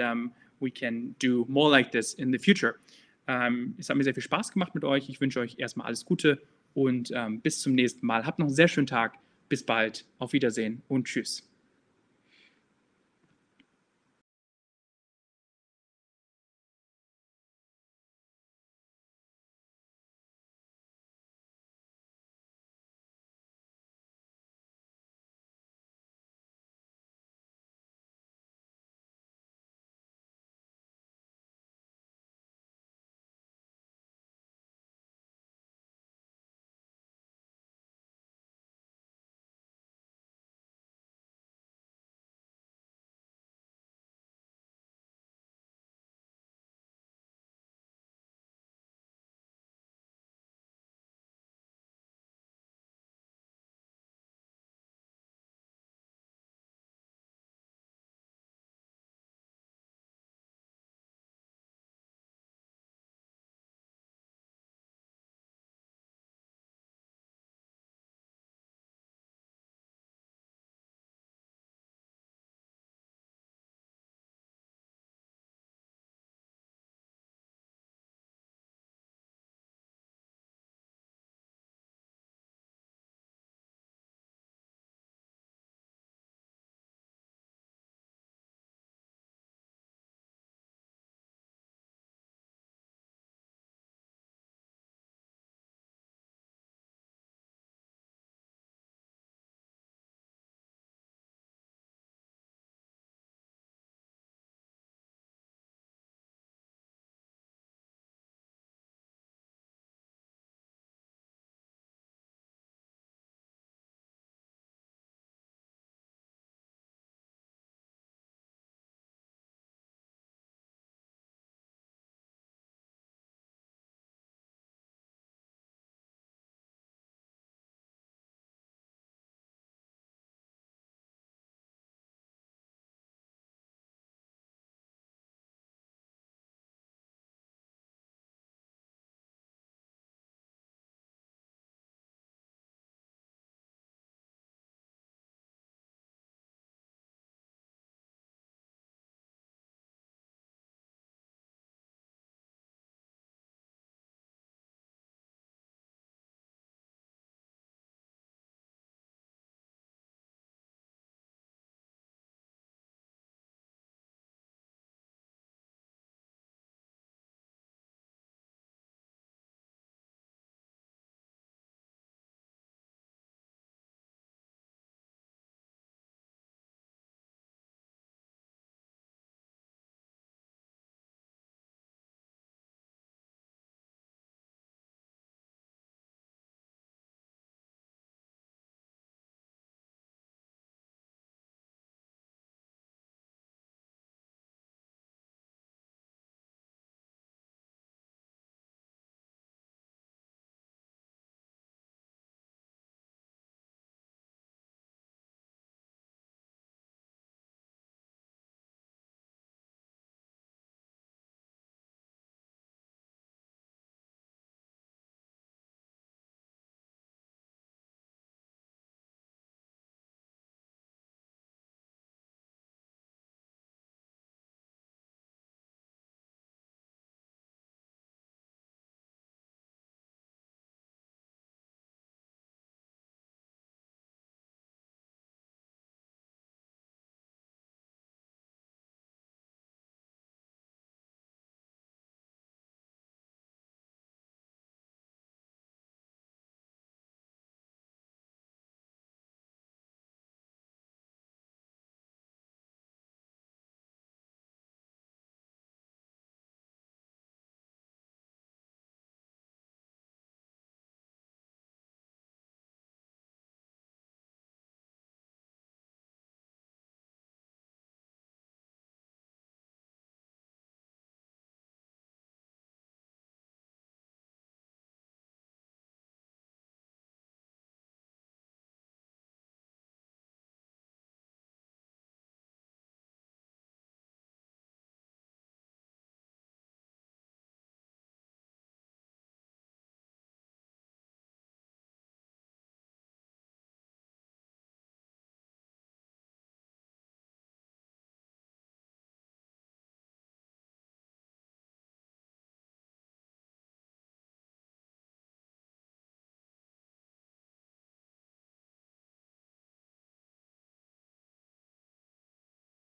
we 0.60 0.70
can 0.70 1.14
do 1.18 1.44
more 1.48 1.70
like 1.70 1.92
this 1.92 2.14
in 2.14 2.30
the 2.30 2.38
future. 2.38 2.80
Ähm, 3.28 3.74
es 3.78 3.88
hat 3.88 3.96
mir 3.96 4.04
sehr 4.04 4.14
viel 4.14 4.22
Spaß 4.22 4.52
gemacht 4.52 4.74
mit 4.74 4.84
euch. 4.84 5.08
Ich 5.08 5.20
wünsche 5.20 5.40
euch 5.40 5.56
erstmal 5.58 5.86
alles 5.88 6.04
Gute 6.04 6.40
und 6.74 7.10
ähm, 7.14 7.40
bis 7.40 7.60
zum 7.60 7.74
nächsten 7.74 8.06
Mal. 8.06 8.24
Habt 8.24 8.38
noch 8.38 8.46
einen 8.46 8.54
sehr 8.54 8.68
schönen 8.68 8.86
Tag. 8.86 9.18
Bis 9.48 9.64
bald. 9.64 10.04
Auf 10.18 10.32
Wiedersehen 10.32 10.82
und 10.88 11.06
tschüss. 11.06 11.48